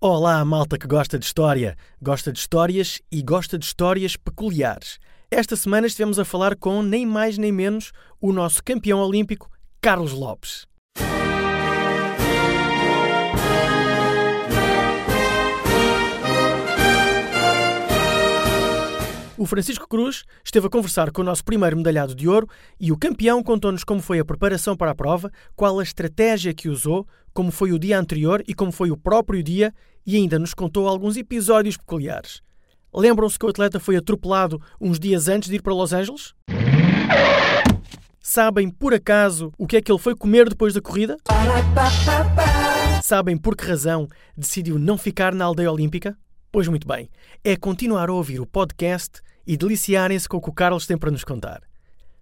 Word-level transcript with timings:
Olá, 0.00 0.44
malta 0.44 0.78
que 0.78 0.86
gosta 0.86 1.18
de 1.18 1.24
história, 1.24 1.76
gosta 2.00 2.32
de 2.32 2.38
histórias 2.38 3.02
e 3.10 3.20
gosta 3.20 3.58
de 3.58 3.64
histórias 3.64 4.14
peculiares. 4.14 5.00
Esta 5.28 5.56
semana 5.56 5.88
estivemos 5.88 6.20
a 6.20 6.24
falar 6.24 6.54
com 6.54 6.84
nem 6.84 7.04
mais 7.04 7.36
nem 7.36 7.50
menos 7.50 7.90
o 8.20 8.32
nosso 8.32 8.62
campeão 8.62 9.00
olímpico, 9.00 9.50
Carlos 9.80 10.12
Lopes. 10.12 10.68
O 19.38 19.46
Francisco 19.46 19.86
Cruz 19.86 20.24
esteve 20.44 20.66
a 20.66 20.70
conversar 20.70 21.12
com 21.12 21.22
o 21.22 21.24
nosso 21.24 21.44
primeiro 21.44 21.76
medalhado 21.76 22.12
de 22.12 22.28
ouro 22.28 22.48
e 22.80 22.90
o 22.90 22.98
campeão 22.98 23.40
contou-nos 23.40 23.84
como 23.84 24.02
foi 24.02 24.18
a 24.18 24.24
preparação 24.24 24.76
para 24.76 24.90
a 24.90 24.94
prova, 24.96 25.30
qual 25.54 25.78
a 25.78 25.82
estratégia 25.84 26.52
que 26.52 26.68
usou, 26.68 27.06
como 27.32 27.52
foi 27.52 27.70
o 27.70 27.78
dia 27.78 27.96
anterior 27.96 28.42
e 28.48 28.52
como 28.52 28.72
foi 28.72 28.90
o 28.90 28.96
próprio 28.96 29.40
dia 29.40 29.72
e 30.04 30.16
ainda 30.16 30.40
nos 30.40 30.54
contou 30.54 30.88
alguns 30.88 31.16
episódios 31.16 31.76
peculiares. 31.76 32.42
Lembram-se 32.92 33.38
que 33.38 33.46
o 33.46 33.48
atleta 33.48 33.78
foi 33.78 33.94
atropelado 33.94 34.60
uns 34.80 34.98
dias 34.98 35.28
antes 35.28 35.48
de 35.48 35.54
ir 35.54 35.62
para 35.62 35.72
Los 35.72 35.92
Angeles? 35.92 36.34
Sabem, 38.18 38.68
por 38.68 38.92
acaso, 38.92 39.52
o 39.56 39.68
que 39.68 39.76
é 39.76 39.80
que 39.80 39.92
ele 39.92 40.00
foi 40.00 40.16
comer 40.16 40.48
depois 40.48 40.74
da 40.74 40.80
corrida? 40.80 41.16
Sabem 43.04 43.38
por 43.38 43.56
que 43.56 43.64
razão 43.64 44.08
decidiu 44.36 44.80
não 44.80 44.98
ficar 44.98 45.32
na 45.32 45.44
aldeia 45.44 45.70
olímpica? 45.70 46.18
Pois 46.50 46.66
muito 46.66 46.88
bem, 46.88 47.10
é 47.44 47.56
continuar 47.56 48.08
a 48.08 48.12
ouvir 48.12 48.40
o 48.40 48.46
podcast 48.46 49.20
e 49.46 49.54
deliciarem-se 49.54 50.26
com 50.26 50.38
o 50.38 50.40
que 50.40 50.48
o 50.48 50.52
Carlos 50.52 50.86
tem 50.86 50.96
para 50.96 51.10
nos 51.10 51.22
contar. 51.22 51.60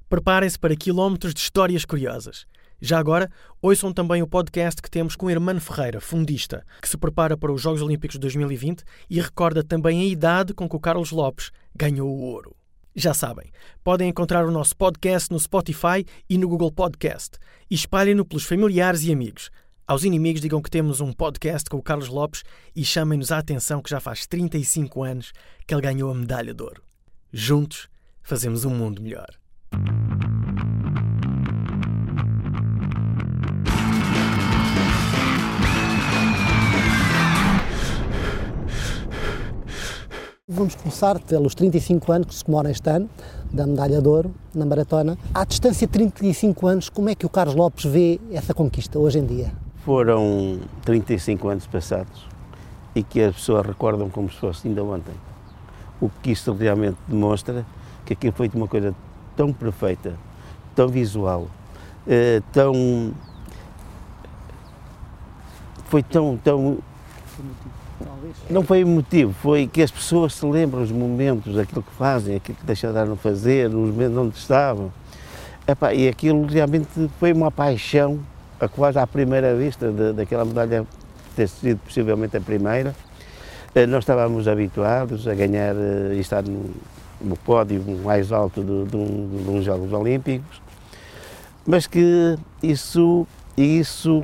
Preparem-se 0.09 0.59
para 0.59 0.75
quilómetros 0.75 1.33
de 1.33 1.39
histórias 1.39 1.85
curiosas. 1.85 2.45
Já 2.81 2.99
agora, 2.99 3.31
ouçam 3.63 3.93
também 3.93 4.23
o 4.23 4.27
podcast 4.27 4.83
que 4.83 4.91
temos 4.91 5.15
com 5.15 5.27
o 5.27 5.31
Hermano 5.31 5.61
Ferreira, 5.61 6.01
fundista, 6.01 6.65
que 6.83 6.89
se 6.89 6.99
prepara 6.99 7.37
para 7.37 7.53
os 7.53 7.63
Jogos 7.63 7.81
Olímpicos 7.81 8.15
de 8.15 8.21
2020 8.21 8.83
e 9.09 9.21
recorda 9.21 9.63
também 9.63 10.01
a 10.01 10.05
idade 10.05 10.53
com 10.53 10.69
que 10.69 10.77
o 10.77 10.81
Carlos 10.81 11.13
Lopes 11.13 11.53
ganhou 11.75 12.09
o 12.09 12.23
ouro. 12.23 12.55
Já 12.97 13.15
sabem, 13.15 13.53
podem 13.85 14.09
encontrar 14.09 14.45
o 14.45 14.51
nosso 14.51 14.77
podcast 14.77 15.31
no 15.31 15.39
Spotify 15.39 16.05
e 16.29 16.37
no 16.37 16.49
Google 16.49 16.73
Podcast 16.73 17.39
e 17.71 17.77
espalhem-no 17.77 18.25
pelos 18.25 18.45
familiares 18.45 19.05
e 19.05 19.13
amigos. 19.13 19.51
Aos 19.89 20.03
inimigos 20.03 20.41
digam 20.41 20.61
que 20.61 20.69
temos 20.69 21.01
um 21.01 21.13
podcast 21.13 21.71
com 21.71 21.77
o 21.77 21.83
Carlos 21.83 22.09
Lopes 22.09 22.43
e 22.75 22.85
chamem-nos 22.85 23.31
a 23.31 23.39
atenção 23.39 23.81
que 23.81 23.89
já 23.89 24.01
faz 24.01 24.27
35 24.27 25.05
anos 25.05 25.33
que 25.65 25.73
ele 25.73 25.81
ganhou 25.81 26.11
a 26.11 26.15
medalha 26.15 26.53
de 26.53 26.61
ouro. 26.61 26.83
Juntos 27.33 27.89
fazemos 28.21 28.65
um 28.65 28.71
mundo 28.71 29.01
melhor. 29.01 29.29
Vamos 40.49 40.75
começar 40.75 41.21
pelos 41.21 41.55
35 41.55 42.11
anos 42.11 42.27
que 42.27 42.35
se 42.35 42.45
comemora 42.45 42.73
este 42.73 42.91
ano, 42.91 43.09
da 43.53 43.65
medalha 43.65 44.03
de 44.03 44.09
ouro 44.09 44.35
na 44.53 44.67
maratona. 44.67 45.17
À 45.33 45.45
distância 45.45 45.87
de 45.87 45.93
35 45.93 46.67
anos, 46.67 46.89
como 46.89 47.09
é 47.09 47.15
que 47.15 47.25
o 47.25 47.29
Carlos 47.29 47.55
Lopes 47.55 47.85
vê 47.85 48.21
essa 48.33 48.53
conquista 48.53 48.99
hoje 48.99 49.21
em 49.21 49.25
dia? 49.25 49.53
Foram 49.87 50.59
35 50.85 51.49
anos 51.49 51.65
passados 51.69 52.27
e 52.93 53.05
que 53.05 53.21
as 53.23 53.37
pessoas 53.37 53.65
recordam 53.65 54.11
como 54.11 54.29
se 54.29 54.37
fosse 54.37 54.67
ainda 54.67 54.83
ontem. 54.83 55.15
O 56.01 56.11
que 56.11 56.33
isto 56.33 56.53
realmente 56.53 56.97
demonstra 57.07 57.65
que 58.05 58.15
aquilo 58.15 58.33
foi 58.33 58.51
uma 58.53 58.67
coisa 58.67 58.93
tão 59.37 59.53
perfeita, 59.53 60.15
tão 60.75 60.89
visual, 60.89 61.47
eh, 62.05 62.43
tão. 62.53 63.13
foi 65.85 66.03
tão, 66.03 66.37
tão 66.37 66.79
não 68.51 68.65
foi 68.65 68.81
emotivo, 68.81 69.33
foi 69.35 69.69
que 69.69 69.81
as 69.81 69.93
pessoas 69.93 70.35
se 70.35 70.45
lembram 70.45 70.83
os 70.83 70.91
momentos, 70.91 71.57
aquilo 71.57 71.85
que 71.85 71.93
fazem, 71.93 72.35
aquilo 72.35 72.59
que 72.59 72.67
deixaram 72.67 73.15
de 73.15 73.21
fazer, 73.21 73.71
nos 73.71 73.91
momentos 73.91 74.17
onde 74.17 74.37
estavam. 74.37 74.93
Epá, 75.65 75.95
e 75.95 76.09
aquilo 76.09 76.45
realmente 76.45 77.09
foi 77.21 77.33
uma 77.33 77.53
paixão, 77.53 78.19
a 78.61 78.69
quase 78.69 78.99
à 78.99 79.07
primeira 79.07 79.55
vista 79.55 79.91
de, 79.91 80.13
daquela 80.13 80.45
medalha 80.45 80.87
ter 81.35 81.49
sido 81.49 81.79
possivelmente 81.79 82.37
a 82.37 82.41
primeira. 82.41 82.95
Eh, 83.75 83.87
nós 83.87 84.01
estávamos 84.05 84.49
habituados 84.49 85.29
a 85.29 85.35
ganhar 85.35 85.75
eh, 85.77 86.15
e 86.15 86.21
estar 86.21 86.43
no, 86.43 86.71
no 87.21 87.37
pódio 87.37 87.83
mais 88.03 88.33
alto 88.33 88.63
de, 88.63 88.91
de, 88.91 88.97
um, 88.97 89.45
de 89.45 89.51
uns 89.51 89.65
Jogos 89.65 89.93
Olímpicos, 89.93 90.61
mas 91.67 91.87
que 91.87 92.37
isso, 92.63 93.27
isso 93.57 94.23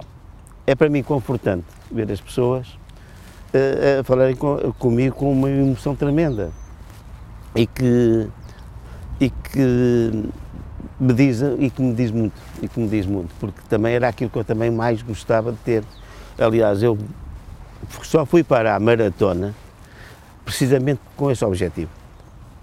é 0.67 0.75
para 0.75 0.89
mim 0.89 1.03
confortante, 1.03 1.67
ver 1.91 2.11
as 2.11 2.21
pessoas 2.21 2.67
a, 3.53 4.01
a 4.01 4.05
falarem 4.05 4.37
com, 4.37 4.73
comigo 4.79 5.17
com 5.17 5.33
uma 5.33 5.51
emoção 5.51 5.95
tremenda 5.95 6.51
e 7.55 7.67
que, 7.67 8.29
e 9.21 9.29
que 9.29 10.31
me 11.03 11.13
diz 11.13 11.41
e 11.59 11.71
que 11.71 11.83
me 11.83 11.95
diz 11.95 12.11
muito 12.11 12.35
e 12.63 12.69
que 12.69 12.81
me 12.81 12.89
diz 12.89 13.07
muito 13.07 13.31
porque 13.41 13.61
também 13.69 13.95
era 13.95 14.09
aquilo 14.09 14.31
que 14.31 14.39
eu 14.39 14.45
também 14.45 14.71
mais 14.71 15.03
gostava 15.03 15.53
de 15.53 15.59
ter 15.59 15.85
aliás 16.39 16.83
eu 16.83 16.99
só 18.03 18.25
fui 18.25 18.43
para 18.43 18.75
a 18.75 18.81
maratona 18.81 19.55
precisamente 20.45 21.01
com 21.17 21.31
esse 21.31 21.45
objetivo 21.45 21.91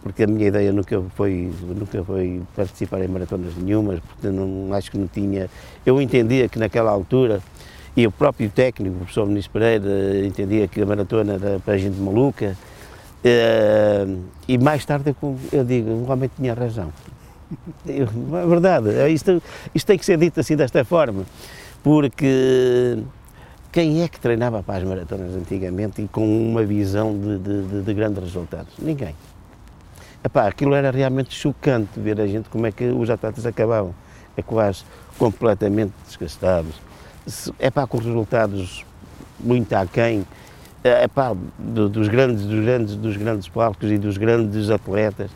porque 0.02 0.24
a 0.24 0.28
minha 0.28 0.48
ideia 0.48 0.72
nunca 0.72 1.02
foi 1.16 1.52
nunca 1.76 2.04
foi 2.04 2.42
participar 2.56 3.02
em 3.02 3.08
maratonas 3.08 3.56
nenhumas 3.58 4.00
porque 4.00 4.30
não 4.30 4.74
acho 4.74 4.90
que 4.92 4.98
não 4.98 5.08
tinha 5.08 5.50
eu 5.86 6.02
entendia 6.02 6.48
que 6.48 6.58
naquela 6.58 6.92
altura 6.92 7.42
e 7.96 8.08
o 8.08 8.12
próprio 8.12 8.50
técnico, 8.50 8.96
o 8.96 9.00
professor 9.00 9.26
Ministro 9.26 9.52
Pereira, 9.54 10.26
entendia 10.26 10.68
que 10.70 10.82
a 10.82 10.86
maratona 10.86 11.34
era 11.34 11.60
para 11.60 11.74
a 11.74 11.78
gente 11.78 12.00
maluca. 12.00 12.56
Uh, 13.26 14.24
e 14.48 14.58
mais 14.58 14.86
tarde 14.86 15.14
eu, 15.52 15.66
digo, 15.66 16.10
homem 16.10 16.30
tinha 16.34 16.54
razão. 16.54 16.94
É 17.88 18.46
verdade, 18.46 18.90
é 18.90 19.10
isto, 19.10 19.42
isto 19.74 19.88
tem 19.88 19.98
que 19.98 20.06
ser 20.06 20.18
dito 20.18 20.40
assim 20.40 20.56
desta 20.56 20.86
forma, 20.86 21.26
porque 21.82 23.00
quem 23.72 24.04
é 24.04 24.08
que 24.08 24.20
treinava 24.20 24.62
para 24.62 24.78
as 24.78 24.84
maratonas 24.84 25.36
antigamente 25.36 26.02
e 26.02 26.08
com 26.08 26.26
uma 26.26 26.64
visão 26.64 27.18
de, 27.18 27.40
de, 27.40 27.82
de 27.82 27.94
grandes 27.94 28.24
resultados? 28.24 28.74
Ninguém. 28.78 29.16
Epá, 30.24 30.48
aquilo 30.48 30.76
era 30.76 30.92
realmente 30.92 31.34
chocante 31.34 32.00
ver 32.00 32.20
a 32.20 32.28
gente 32.28 32.50
como 32.50 32.68
é 32.68 32.72
que 32.72 32.86
os 32.86 33.10
atletas 33.10 33.46
acabavam. 33.46 33.96
É 34.38 34.42
quase 34.42 34.84
completamente 35.18 35.94
desgastados, 36.08 36.76
é 37.60 37.70
pá, 37.70 37.86
com 37.86 37.98
resultados 37.98 38.86
muito 39.40 39.74
aquém, 39.74 40.26
é 40.84 41.08
pá, 41.08 41.36
dos 41.58 42.08
grandes, 42.08 42.46
dos 42.46 42.64
grandes, 42.64 42.96
dos 42.96 43.18
grandes 43.18 43.48
palcos 43.50 43.92
e 43.92 43.98
dos 43.98 44.18
grandes 44.18 44.70
atletas. 44.70 45.30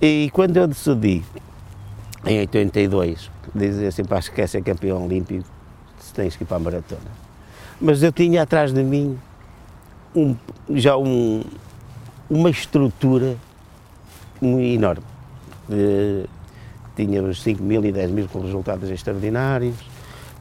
E 0.00 0.30
quando 0.32 0.56
eu 0.56 0.66
decidi, 0.66 1.24
em 2.24 2.40
82, 2.40 3.30
dizer 3.54 3.88
assim, 3.88 4.04
pá, 4.04 4.18
esquece 4.18 4.52
ser 4.52 4.62
campeão 4.62 5.04
olímpico, 5.04 5.44
se 5.98 6.12
tens 6.14 6.36
que 6.36 6.44
ir 6.44 6.46
para 6.46 6.56
a 6.56 6.60
maratona. 6.60 7.10
Mas 7.80 8.02
eu 8.02 8.12
tinha 8.12 8.42
atrás 8.42 8.72
de 8.72 8.82
mim 8.82 9.18
um, 10.14 10.36
já 10.70 10.96
um, 10.96 11.42
uma 12.30 12.50
estrutura 12.50 13.36
enorme. 14.40 15.04
De, 15.68 16.24
tínhamos 16.96 17.42
5 17.42 17.62
mil 17.62 17.84
e 17.84 17.92
10 17.92 18.10
mil 18.10 18.28
com 18.28 18.40
resultados 18.40 18.90
extraordinários, 18.90 19.76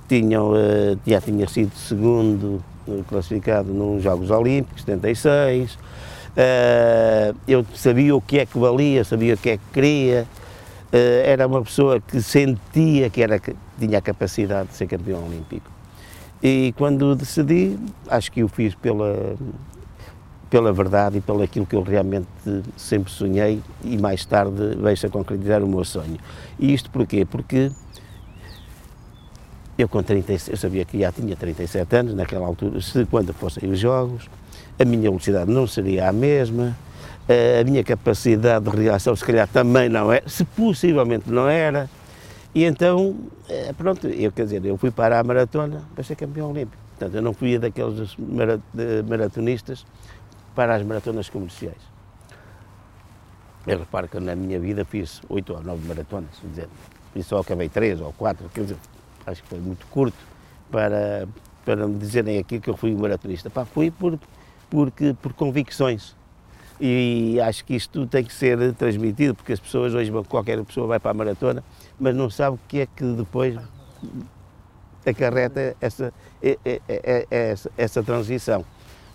tinham, 0.08 0.52
uh, 0.52 1.00
já 1.06 1.20
tinha 1.20 1.48
sido 1.48 1.76
segundo 1.76 2.64
uh, 2.88 3.04
classificado 3.08 3.74
nos 3.74 4.04
Jogos 4.04 4.32
Olímpicos, 4.32 4.84
76. 4.84 5.78
Uh, 6.38 7.36
eu 7.48 7.66
sabia 7.74 8.16
o 8.16 8.22
que 8.22 8.38
é 8.38 8.46
que 8.46 8.60
valia, 8.60 9.04
sabia 9.04 9.34
o 9.34 9.38
que 9.38 9.50
é 9.50 9.58
que 9.58 9.64
queria. 9.74 10.28
era 11.26 11.48
uma 11.48 11.64
pessoa 11.64 12.00
que 12.00 12.22
sentia 12.22 13.10
que 13.10 13.24
era, 13.24 13.42
tinha 13.80 13.98
a 13.98 14.02
capacidade 14.02 14.70
de 14.70 14.76
ser 14.76 14.86
campeão 14.88 15.26
olímpico. 15.26 15.70
E 16.42 16.74
quando 16.78 17.16
decidi, 17.16 17.78
acho 18.08 18.32
que 18.32 18.44
o 18.44 18.48
fiz 18.48 18.76
pela, 18.76 19.36
pela 20.50 20.72
verdade 20.72 21.18
e 21.18 21.22
pelo 21.22 21.42
aquilo 21.42 21.66
que 21.66 21.76
eu 21.76 21.82
realmente 21.82 22.28
sempre 22.76 23.12
sonhei 23.12 23.62
e 23.84 23.98
mais 23.98 24.24
tarde 24.24 24.76
vejo 24.80 25.08
a 25.08 25.10
concretizar 25.10 25.64
o 25.64 25.68
meu 25.68 25.84
sonho. 25.84 26.18
E 26.60 26.74
isto 26.74 26.92
porquê? 26.92 27.26
Porque 27.26 27.72
eu 29.78 29.88
com 29.88 30.02
30, 30.02 30.34
eu 30.50 30.58
sabia 30.58 30.86
que 30.86 31.00
já 31.00 31.12
tinha 31.12 31.36
37 31.36 31.96
anos 31.96 32.14
naquela 32.14 32.46
altura, 32.46 32.82
se 32.82 33.06
quando 33.06 33.34
fossem 33.34 33.70
os 33.70 33.80
jogos, 33.80 34.30
a 34.80 34.86
minha 34.86 35.10
velocidade 35.10 35.52
não 35.52 35.68
seria 35.68 36.10
a 36.10 36.12
mesma, 36.12 36.78
a 37.28 37.64
minha 37.64 37.84
capacidade 37.84 38.70
de 38.70 38.76
reação 38.76 39.16
se 39.16 39.24
calhar 39.24 39.48
também 39.48 39.90
não 39.90 40.12
era, 40.12 40.28
se 40.28 40.46
possivelmente 40.46 41.30
não 41.30 41.48
era, 41.48 41.90
e 42.58 42.64
então, 42.64 43.16
eh, 43.50 43.72
pronto, 43.78 44.08
eu 44.08 44.32
quer 44.32 44.46
dizer, 44.46 44.66
eu 44.66 44.78
fui 44.78 44.90
para 44.90 45.20
a 45.20 45.24
maratona 45.24 45.84
para 45.94 46.04
ser 46.04 46.16
campeão 46.16 46.50
olímpico. 46.50 46.82
Portanto, 46.98 47.14
eu 47.14 47.22
não 47.22 47.32
fui 47.32 47.60
daqueles 47.60 48.18
maratonistas 49.08 49.86
para 50.56 50.74
as 50.74 50.82
maratonas 50.82 51.30
comerciais. 51.30 51.78
Eu 53.68 53.78
reparo 53.78 54.08
que 54.08 54.20
na 54.20 54.36
minha 54.36 54.60
vida 54.60 54.84
fiz 54.86 55.22
oito 55.30 55.54
ou 55.54 55.62
nove 55.62 55.88
maratonas, 55.88 56.32
dizer, 56.44 56.68
e 57.16 57.22
só 57.22 57.40
acabei 57.40 57.70
três 57.70 58.02
ou 58.02 58.12
quatro, 58.14 58.50
quer 58.50 58.62
dizer, 58.62 58.78
acho 59.28 59.44
que 59.44 59.50
foi 59.50 59.60
muito 59.60 59.86
curto 59.88 60.18
para, 60.72 61.28
para 61.64 61.88
me 61.88 62.00
dizerem 62.00 62.40
aqui 62.40 62.60
que 62.60 62.70
eu 62.70 62.76
fui 62.76 62.96
maratonista. 62.96 63.52
Pá, 63.52 63.66
fui 63.66 63.92
por, 63.92 64.18
porque, 64.70 65.16
por 65.22 65.34
convicções. 65.34 66.16
E 66.80 67.40
acho 67.42 67.66
que 67.66 67.76
isto 67.76 68.06
tem 68.06 68.24
que 68.24 68.34
ser 68.34 68.74
transmitido, 68.74 69.34
porque 69.34 69.54
as 69.54 69.60
pessoas 69.60 69.94
hoje, 69.96 70.12
qualquer 70.28 70.64
pessoa 70.64 70.86
vai 70.86 71.00
para 71.00 71.12
a 71.12 71.14
maratona, 71.14 71.64
mas 72.00 72.16
não 72.16 72.30
sabe 72.30 72.56
o 72.56 72.60
que 72.68 72.82
é 72.82 72.86
que 72.86 73.04
depois 73.04 73.58
acarreta 75.06 75.76
essa, 75.82 76.14
é, 76.42 76.58
é, 76.64 76.82
é, 76.88 77.28
essa, 77.32 77.72
essa 77.78 78.04
transição. 78.04 78.64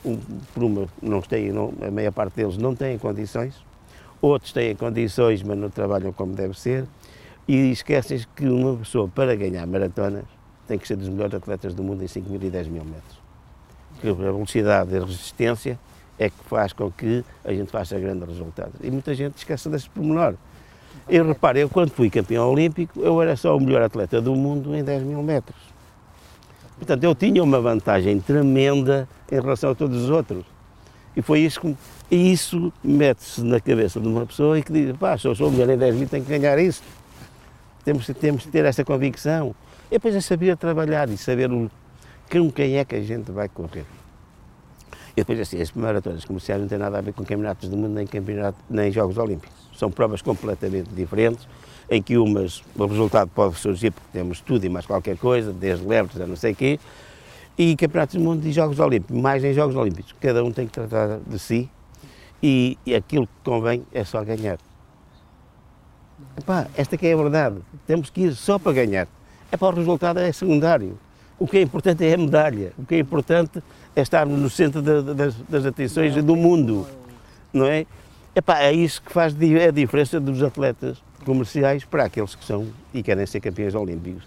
Um, 0.04 0.18
por 0.52 0.64
uma, 0.64 0.88
não 1.00 1.20
têm, 1.20 1.52
não, 1.52 1.72
a 1.80 1.90
maior 1.90 2.10
parte 2.10 2.34
deles 2.34 2.56
não 2.56 2.74
têm 2.74 2.98
condições, 2.98 3.54
outros 4.20 4.52
têm 4.52 4.74
condições, 4.74 5.44
mas 5.44 5.56
não 5.56 5.70
trabalham 5.70 6.12
como 6.12 6.34
deve 6.34 6.58
ser, 6.58 6.86
e 7.46 7.70
esquecem 7.70 8.24
que 8.34 8.44
uma 8.46 8.76
pessoa, 8.76 9.06
para 9.06 9.36
ganhar 9.36 9.64
maratonas, 9.64 10.24
tem 10.66 10.76
que 10.76 10.88
ser 10.88 10.96
dos 10.96 11.08
melhores 11.08 11.34
atletas 11.34 11.74
do 11.74 11.84
mundo 11.84 12.02
em 12.02 12.08
5 12.08 12.28
mil 12.28 12.42
e 12.42 12.50
10 12.50 12.66
mil 12.66 12.84
metros. 12.84 13.21
Porque 14.02 14.08
a 14.08 14.12
velocidade 14.12 14.92
e 14.92 14.98
a 14.98 15.04
resistência 15.04 15.78
é 16.18 16.28
que 16.28 16.36
faz 16.48 16.72
com 16.72 16.90
que 16.90 17.24
a 17.44 17.52
gente 17.52 17.70
faça 17.70 17.96
grandes 18.00 18.28
resultados. 18.28 18.74
E 18.82 18.90
muita 18.90 19.14
gente 19.14 19.36
esquece 19.36 19.68
desse 19.68 19.88
pormenor. 19.88 20.34
Eu 21.08 21.24
reparo, 21.24 21.58
eu 21.58 21.68
quando 21.68 21.90
fui 21.90 22.10
campeão 22.10 22.50
olímpico, 22.50 23.00
eu 23.00 23.22
era 23.22 23.36
só 23.36 23.56
o 23.56 23.60
melhor 23.60 23.82
atleta 23.82 24.20
do 24.20 24.34
mundo 24.34 24.74
em 24.74 24.82
10 24.82 25.04
mil 25.04 25.22
metros. 25.22 25.56
Portanto, 26.76 27.04
eu 27.04 27.14
tinha 27.14 27.44
uma 27.44 27.60
vantagem 27.60 28.18
tremenda 28.18 29.08
em 29.30 29.36
relação 29.36 29.70
a 29.70 29.74
todos 29.74 30.02
os 30.02 30.10
outros. 30.10 30.44
E 31.16 31.22
foi 31.22 31.40
isso 31.40 31.60
que 31.60 31.76
e 32.12 32.30
isso 32.30 32.70
mete-se 32.84 33.42
na 33.42 33.58
cabeça 33.58 33.98
de 33.98 34.06
uma 34.06 34.26
pessoa 34.26 34.58
e 34.58 34.62
que 34.62 34.70
diz, 34.70 34.94
pá, 34.98 35.16
se 35.16 35.26
eu 35.26 35.34
sou 35.34 35.48
o 35.48 35.50
melhor 35.50 35.70
em 35.70 35.78
10 35.78 35.94
mil, 35.94 36.06
tenho 36.06 36.22
que 36.22 36.38
ganhar 36.38 36.58
isso. 36.58 36.82
Temos, 37.86 38.06
temos 38.20 38.44
que 38.44 38.50
ter 38.50 38.66
essa 38.66 38.84
convicção. 38.84 39.54
E 39.90 39.94
depois 39.94 40.14
é 40.14 40.20
saber 40.20 40.54
trabalhar 40.58 41.08
e 41.08 41.16
saber 41.16 41.48
com 42.32 42.50
quem 42.50 42.78
é 42.78 42.84
que 42.84 42.96
a 42.96 43.02
gente 43.02 43.30
vai 43.30 43.48
correr. 43.48 43.84
E 45.12 45.16
depois, 45.16 45.38
assim, 45.38 45.60
as 45.60 45.70
maratonas 45.72 46.24
comerciais 46.24 46.60
não 46.62 46.68
têm 46.68 46.78
nada 46.78 46.96
a 46.96 47.00
ver 47.02 47.12
com 47.12 47.22
campeonatos 47.22 47.68
do 47.68 47.76
mundo 47.76 47.92
nem, 47.92 48.06
campeonato, 48.06 48.56
nem 48.70 48.90
Jogos 48.90 49.18
Olímpicos. 49.18 49.54
São 49.76 49.90
provas 49.90 50.22
completamente 50.22 50.88
diferentes, 50.94 51.46
em 51.90 52.00
que 52.00 52.16
umas, 52.16 52.62
o 52.74 52.86
resultado 52.86 53.30
pode 53.34 53.56
surgir 53.56 53.90
porque 53.90 54.08
temos 54.10 54.40
tudo 54.40 54.64
e 54.64 54.70
mais 54.70 54.86
qualquer 54.86 55.18
coisa, 55.18 55.52
desde 55.52 55.86
leves 55.86 56.18
a 56.18 56.26
não 56.26 56.36
sei 56.36 56.52
o 56.52 56.56
quê, 56.56 56.80
e 57.58 57.76
campeonatos 57.76 58.14
do 58.14 58.22
mundo 58.22 58.46
e 58.46 58.52
Jogos 58.52 58.80
Olímpicos, 58.80 59.20
mais 59.20 59.44
em 59.44 59.52
Jogos 59.52 59.76
Olímpicos. 59.76 60.14
Cada 60.18 60.42
um 60.42 60.50
tem 60.50 60.66
que 60.66 60.72
tratar 60.72 61.18
de 61.26 61.38
si 61.38 61.68
e, 62.42 62.78
e 62.86 62.94
aquilo 62.94 63.26
que 63.26 63.32
convém 63.44 63.84
é 63.92 64.04
só 64.04 64.24
ganhar. 64.24 64.58
Epá, 66.38 66.66
esta 66.74 66.96
que 66.96 67.06
é 67.06 67.12
a 67.12 67.16
verdade. 67.16 67.56
Temos 67.86 68.08
que 68.08 68.22
ir 68.22 68.34
só 68.34 68.58
para 68.58 68.72
ganhar. 68.72 69.06
Epá, 69.52 69.66
o 69.66 69.74
resultado 69.74 70.18
é 70.18 70.32
secundário. 70.32 70.98
O 71.42 71.46
que 71.48 71.58
é 71.58 71.62
importante 71.62 72.04
é 72.04 72.14
a 72.14 72.16
medalha. 72.16 72.72
O 72.78 72.86
que 72.86 72.94
é 72.94 72.98
importante 73.00 73.60
é 73.96 74.00
estarmos 74.00 74.38
no 74.38 74.48
centro 74.48 74.80
das, 74.80 75.34
das 75.34 75.66
atenções 75.66 76.14
do 76.22 76.36
mundo. 76.36 76.86
Não 77.52 77.66
é? 77.66 77.84
Epá, 78.32 78.60
é 78.60 78.72
isso 78.72 79.02
que 79.02 79.12
faz 79.12 79.34
a 79.34 79.70
diferença 79.72 80.20
dos 80.20 80.40
atletas 80.40 81.02
comerciais 81.24 81.84
para 81.84 82.04
aqueles 82.04 82.36
que 82.36 82.44
são 82.44 82.68
e 82.94 83.02
querem 83.02 83.26
ser 83.26 83.40
campeões 83.40 83.74
olímpicos. 83.74 84.22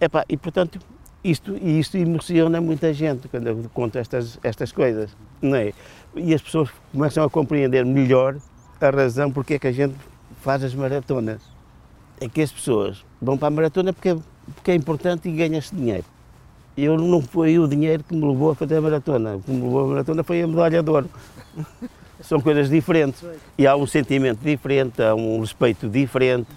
Epá, 0.00 0.24
e 0.28 0.36
portanto, 0.36 0.80
isto, 1.22 1.56
isto 1.56 1.96
emociona 1.96 2.60
muita 2.60 2.92
gente 2.92 3.28
quando 3.28 3.46
eu 3.46 3.70
conto 3.72 3.96
estas, 3.96 4.36
estas 4.42 4.72
coisas, 4.72 5.16
não 5.40 5.54
é? 5.54 5.72
E 6.16 6.34
as 6.34 6.42
pessoas 6.42 6.68
começam 6.90 7.22
a 7.22 7.30
compreender 7.30 7.86
melhor 7.86 8.36
a 8.80 8.90
razão 8.90 9.30
porque 9.30 9.54
é 9.54 9.58
que 9.60 9.68
a 9.68 9.72
gente 9.72 9.94
faz 10.40 10.64
as 10.64 10.74
maratonas. 10.74 11.42
É 12.20 12.28
que 12.28 12.42
as 12.42 12.50
pessoas 12.50 13.04
vão 13.22 13.38
para 13.38 13.46
a 13.46 13.50
maratona 13.52 13.92
porque, 13.92 14.16
porque 14.52 14.72
é 14.72 14.74
importante 14.74 15.28
e 15.28 15.32
ganha-se 15.32 15.72
dinheiro. 15.72 16.04
Eu 16.76 16.96
não 16.96 17.20
foi 17.20 17.58
o 17.58 17.66
dinheiro 17.66 18.02
que 18.04 18.14
me 18.14 18.26
levou 18.26 18.50
a 18.50 18.54
fazer 18.54 18.76
a 18.76 18.80
maratona. 18.80 19.36
O 19.36 19.40
que 19.40 19.50
me 19.50 19.62
levou 19.62 19.84
a 19.84 19.88
maratona 19.88 20.22
foi 20.22 20.42
a 20.42 20.46
medalha 20.46 20.82
de 20.82 20.90
ouro. 20.90 21.10
São 22.22 22.40
coisas 22.40 22.68
diferentes. 22.68 23.24
E 23.56 23.66
há 23.66 23.74
um 23.74 23.86
sentimento 23.86 24.40
diferente, 24.42 25.02
há 25.02 25.14
um 25.14 25.40
respeito 25.40 25.88
diferente. 25.88 26.48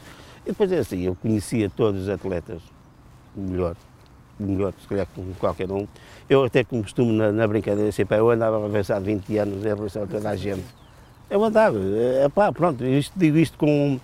E 0.46 0.50
depois 0.50 0.72
é 0.72 0.80
assim, 0.80 1.02
eu 1.04 1.16
conhecia 1.16 1.70
todos 1.70 2.04
os 2.04 2.10
atletas 2.10 2.62
melhor, 3.36 3.76
melhor, 4.40 4.74
se 4.80 4.88
calhar 4.88 5.08
com 5.16 5.24
qualquer 5.40 5.72
um. 5.72 5.88
Eu 6.30 6.44
até 6.44 6.64
costumo 6.64 7.12
na, 7.12 7.32
na 7.32 7.48
brincadeira, 7.48 7.92
pá, 8.06 8.16
eu 8.18 8.30
andava 8.30 8.64
avançado 8.64 9.06
20 9.06 9.38
anos 9.38 9.66
em 9.66 9.68
relação 9.76 10.04
a 10.04 10.08
toda 10.08 10.30
a 10.30 10.36
gente. 10.36 10.66
Eu 11.30 11.44
andava, 11.44 11.78
é 11.80 12.28
pá, 12.30 12.52
pronto, 12.52 12.84
isto, 12.84 13.14
digo 13.16 13.38
isto 13.38 13.58
com, 13.58 14.00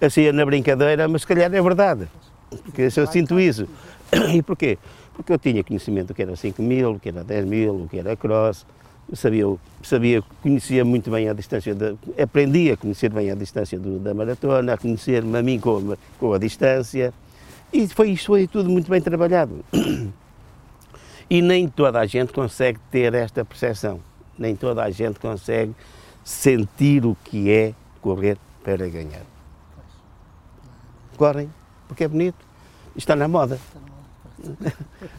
assim, 0.00 0.30
na 0.32 0.44
brincadeira, 0.44 1.08
mas 1.08 1.22
se 1.22 1.26
calhar 1.26 1.52
é 1.52 1.62
verdade, 1.62 2.08
porque 2.50 2.82
eu 2.82 3.06
sinto 3.06 3.38
isso. 3.38 3.68
E 4.32 4.42
porquê? 4.42 4.78
Porque 5.14 5.32
eu 5.32 5.38
tinha 5.38 5.62
conhecimento 5.62 6.08
do 6.08 6.14
que 6.14 6.22
era 6.22 6.34
5 6.34 6.60
mil, 6.62 6.92
o 6.92 7.00
que 7.00 7.08
era 7.08 7.22
10 7.22 7.44
mil, 7.44 7.74
o 7.74 7.88
que 7.88 7.98
era 7.98 8.16
cross, 8.16 8.66
sabia, 9.12 9.44
sabia, 9.82 10.22
conhecia 10.42 10.84
muito 10.84 11.10
bem 11.10 11.28
a 11.28 11.32
distância, 11.32 11.74
de, 11.74 11.96
aprendia 12.20 12.74
a 12.74 12.76
conhecer 12.76 13.10
bem 13.10 13.30
a 13.30 13.34
distância 13.34 13.78
do, 13.78 13.98
da 13.98 14.12
maratona, 14.12 14.74
a 14.74 14.78
conhecer-me 14.78 15.38
a 15.38 15.42
mim 15.42 15.60
com, 15.60 15.96
com 16.18 16.32
a 16.32 16.38
distância, 16.38 17.12
e 17.72 17.86
foi, 17.88 18.10
isto 18.10 18.26
foi 18.26 18.46
tudo 18.46 18.68
muito 18.68 18.90
bem 18.90 19.00
trabalhado. 19.00 19.64
E 21.28 21.40
nem 21.40 21.66
toda 21.66 22.00
a 22.00 22.06
gente 22.06 22.34
consegue 22.34 22.78
ter 22.90 23.14
esta 23.14 23.44
percepção, 23.44 23.98
nem 24.38 24.54
toda 24.54 24.82
a 24.82 24.90
gente 24.90 25.18
consegue 25.18 25.74
sentir 26.22 27.06
o 27.06 27.16
que 27.24 27.50
é 27.50 27.74
correr 28.02 28.36
para 28.62 28.86
ganhar. 28.88 29.22
Correm 31.16 31.48
porque 31.88 32.04
é 32.04 32.08
bonito, 32.08 32.44
está 32.96 33.14
na 33.14 33.28
moda. 33.28 33.58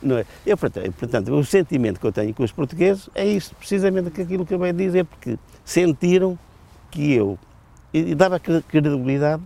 Não 0.01 0.17
é? 0.17 0.25
Eu, 0.45 0.57
portanto, 0.57 1.33
o 1.33 1.43
sentimento 1.43 1.99
que 1.99 2.05
eu 2.05 2.11
tenho 2.11 2.33
com 2.33 2.43
os 2.43 2.51
portugueses 2.51 3.09
é 3.15 3.25
isso, 3.25 3.55
precisamente 3.55 4.07
aquilo 4.07 4.45
que 4.45 4.53
eu 4.53 4.59
de 4.59 4.73
dizer, 4.73 5.05
porque 5.05 5.37
sentiram 5.63 6.37
que 6.91 7.13
eu, 7.13 7.37
e 7.93 8.15
dava 8.15 8.39
credibilidade 8.39 9.41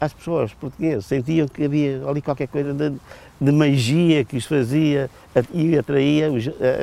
às 0.00 0.12
pessoas 0.12 0.52
portuguesas, 0.52 1.06
sentiam 1.06 1.48
que 1.48 1.64
havia 1.64 2.06
ali 2.06 2.20
qualquer 2.20 2.48
coisa 2.48 2.72
de, 2.72 2.94
de 3.40 3.52
magia 3.52 4.24
que 4.24 4.36
os 4.36 4.46
fazia 4.46 5.10
e 5.52 5.76
atraía 5.76 6.28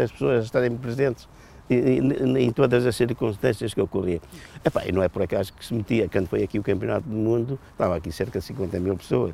as 0.04 0.12
pessoas 0.12 0.42
a 0.42 0.46
estarem 0.46 0.75
presentes 0.75 1.28
em 1.69 2.51
todas 2.51 2.86
as 2.86 2.96
circunstâncias 2.96 3.74
que 3.74 3.81
ocorriam. 3.81 4.19
Epá, 4.63 4.86
e 4.86 4.92
não 4.92 5.01
é 5.01 5.07
por 5.07 5.22
acaso 5.22 5.54
que 5.54 5.66
se 5.66 5.74
metia, 5.74 6.10
quando 6.10 6.28
foi 6.28 6.44
aqui 6.44 6.60
o 6.60 6.63
Campeonato 6.63 7.07
do 7.07 7.16
Mundo, 7.16 7.60
estava 7.72 7.96
aqui 7.96 8.12
cerca 8.12 8.39
de 8.39 8.46
50 8.46 8.80
mil 8.80 8.96
pessoas. 8.98 9.34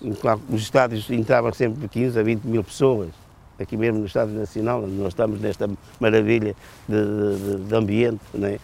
Os 0.00 0.62
estádios 0.62 1.08
entravam 1.10 1.52
sempre 1.52 1.88
15 1.88 2.18
a 2.18 2.22
20 2.22 2.44
mil 2.44 2.62
pessoas, 2.62 3.10
aqui 3.58 3.76
mesmo 3.76 4.00
no 4.00 4.06
Estádio 4.06 4.34
Nacional, 4.34 4.84
onde 4.84 4.92
nós 4.92 5.08
estamos 5.08 5.40
nesta 5.40 5.68
maravilha 5.98 6.54
de, 6.88 7.56
de, 7.56 7.64
de 7.64 7.74
ambiente. 7.74 8.20
Não 8.34 8.48
é? 8.48 8.58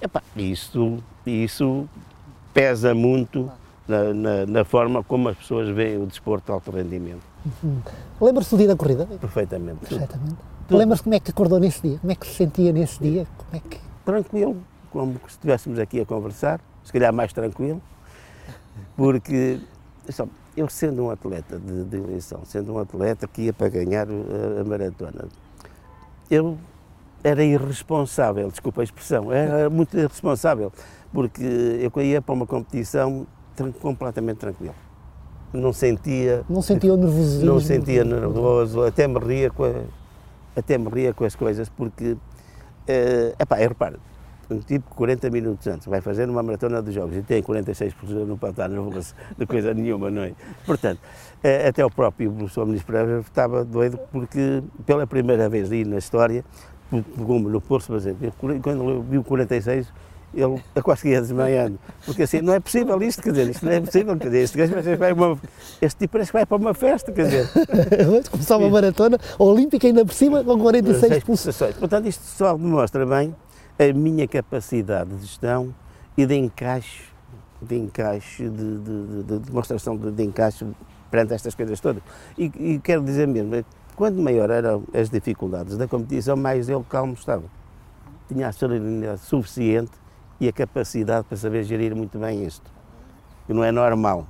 Epá, 0.00 0.22
isso, 0.36 0.98
isso 1.26 1.88
pesa 2.54 2.94
muito 2.94 3.50
na, 3.86 4.14
na, 4.14 4.46
na, 4.46 4.64
forma 4.64 5.02
como 5.02 5.28
as 5.28 5.36
pessoas 5.36 5.68
veem 5.68 6.02
o 6.02 6.06
desporto 6.06 6.46
de 6.46 6.52
alto 6.52 6.70
rendimento. 6.70 7.22
Uhum. 7.62 7.80
Lembra-se 8.20 8.50
do 8.50 8.58
dia 8.58 8.68
da 8.68 8.76
corrida? 8.76 9.06
Perfeitamente. 9.06 9.80
Perfeitamente. 9.80 10.36
Lembra-se 10.70 11.02
como 11.02 11.14
é 11.14 11.20
que 11.20 11.30
acordou 11.30 11.58
nesse 11.58 11.82
dia? 11.82 11.98
Como 11.98 12.12
é 12.12 12.14
que 12.14 12.26
se 12.26 12.34
sentia 12.34 12.72
nesse 12.72 13.00
dia? 13.00 13.26
Como 13.36 13.56
é 13.56 13.60
que... 13.68 13.80
Tranquilo, 14.04 14.56
como 14.90 15.14
se 15.26 15.34
estivéssemos 15.34 15.78
aqui 15.78 16.00
a 16.00 16.06
conversar, 16.06 16.60
se 16.84 16.92
calhar 16.92 17.12
mais 17.12 17.32
tranquilo, 17.32 17.80
porque 18.96 19.60
eu 20.58 20.68
sendo 20.68 21.04
um 21.04 21.10
atleta 21.10 21.58
de, 21.58 21.84
de 21.84 21.96
eleição, 21.96 22.40
sendo 22.44 22.74
um 22.74 22.78
atleta 22.78 23.26
que 23.26 23.42
ia 23.42 23.52
para 23.52 23.68
ganhar 23.68 24.06
a, 24.08 24.60
a 24.60 24.64
maratona, 24.64 25.26
eu 26.30 26.58
era 27.22 27.44
irresponsável, 27.44 28.50
desculpa 28.50 28.80
a 28.80 28.84
expressão, 28.84 29.32
era 29.32 29.68
muito 29.70 29.96
irresponsável, 29.96 30.72
porque 31.12 31.42
eu 31.42 32.02
ia 32.02 32.20
para 32.20 32.34
uma 32.34 32.46
competição 32.46 33.26
completamente 33.80 34.38
tranquilo. 34.38 34.74
Não 35.52 35.72
sentia. 35.72 36.44
Não 36.48 36.60
sentia 36.60 36.92
o 36.92 36.96
nervosismo? 36.96 37.46
Não 37.46 37.60
sentia 37.60 38.04
nervoso, 38.04 38.82
até 38.82 39.08
me 39.08 39.18
ria 39.18 39.50
com, 39.50 39.64
a, 39.64 39.82
até 40.54 40.76
me 40.76 40.88
ria 40.90 41.14
com 41.14 41.24
as 41.24 41.34
coisas, 41.34 41.68
porque. 41.68 42.12
Uh, 42.88 43.34
epá, 43.38 43.56
repara, 43.56 43.98
um 44.50 44.60
tipo 44.60 44.94
40 44.94 45.30
minutos 45.30 45.66
antes 45.66 45.86
vai 45.86 46.00
fazer 46.00 46.28
uma 46.28 46.42
maratona 46.42 46.82
de 46.82 46.92
jogos 46.92 47.16
e 47.16 47.22
tem 47.22 47.42
46% 47.42 47.92
no 48.24 48.38
patar, 48.38 48.68
não 48.68 48.90
de 48.90 49.46
coisa 49.46 49.74
nenhuma, 49.74 50.10
não 50.10 50.22
é? 50.22 50.32
Portanto, 50.64 50.98
uh, 50.98 51.68
até 51.68 51.84
o 51.84 51.90
próprio 51.90 52.32
professor 52.32 52.66
Ministro 52.66 52.92
Pereira 52.92 53.20
estava 53.20 53.64
doido 53.64 53.98
porque, 54.10 54.62
pela 54.86 55.06
primeira 55.06 55.48
vez 55.48 55.70
aí 55.70 55.84
na 55.84 55.98
história, 55.98 56.44
como 57.16 57.48
no 57.48 57.60
Porto, 57.60 57.88
quando 58.62 58.90
ele 58.90 59.04
viu 59.10 59.22
46, 59.22 59.92
ele 60.34 60.62
eu 60.74 60.82
quase 60.82 61.02
que 61.02 61.08
ia 61.08 61.20
desmaiando. 61.20 61.78
Porque 62.04 62.22
assim, 62.22 62.40
não 62.40 62.54
é 62.54 62.60
possível 62.60 63.00
isto, 63.02 63.22
quer 63.22 63.30
dizer, 63.30 63.50
isto 63.50 63.64
não 63.64 63.72
é 63.72 63.80
possível, 63.80 64.16
quer 64.16 64.26
dizer, 64.26 64.38
este 64.40 64.58
gajo 64.58 64.96
vai 64.96 65.12
uma, 65.12 65.38
este 65.80 65.98
tipo 65.98 66.12
parece 66.12 66.30
que 66.30 66.36
vai 66.36 66.46
para 66.46 66.56
uma 66.56 66.74
festa, 66.74 67.12
quer 67.12 67.24
dizer. 67.24 67.48
Começar 68.30 68.56
uma 68.56 68.70
maratona 68.70 69.18
olímpica 69.38 69.86
ainda 69.86 70.04
por 70.04 70.14
cima 70.14 70.44
com 70.44 70.58
46 70.58 71.24
pulsações. 71.24 71.74
Portanto, 71.76 72.06
isto 72.06 72.24
só 72.24 72.56
demonstra 72.56 73.04
bem 73.06 73.34
a 73.78 73.92
minha 73.92 74.26
capacidade 74.26 75.10
de 75.10 75.22
gestão 75.22 75.72
e 76.16 76.26
de 76.26 76.34
encaixe, 76.34 77.04
de 77.62 77.76
encaixe, 77.76 78.48
de, 78.48 78.78
de, 78.78 79.06
de, 79.06 79.22
de 79.22 79.38
demonstração 79.38 79.96
de, 79.96 80.10
de, 80.10 80.24
encaixe 80.24 80.66
perante 81.10 81.34
estas 81.34 81.54
coisas 81.54 81.78
todas. 81.78 82.02
E, 82.36 82.46
e 82.58 82.80
quero 82.80 83.04
dizer 83.04 83.28
mesmo, 83.28 83.64
quanto 83.94 84.20
maior 84.20 84.50
eram 84.50 84.82
as 84.92 85.08
dificuldades 85.08 85.76
da 85.76 85.86
competição, 85.86 86.36
mais 86.36 86.68
ele 86.68 86.84
calmo 86.88 87.12
estava. 87.12 87.44
Tinha 88.26 88.48
a 88.48 88.52
serenidade 88.52 89.20
suficiente 89.20 89.92
e 90.40 90.48
a 90.48 90.52
capacidade 90.52 91.26
para 91.26 91.36
saber 91.36 91.62
gerir 91.62 91.94
muito 91.94 92.18
bem 92.18 92.44
isto. 92.44 92.70
Que 93.46 93.54
não 93.54 93.62
é 93.62 93.70
normal. 93.70 94.26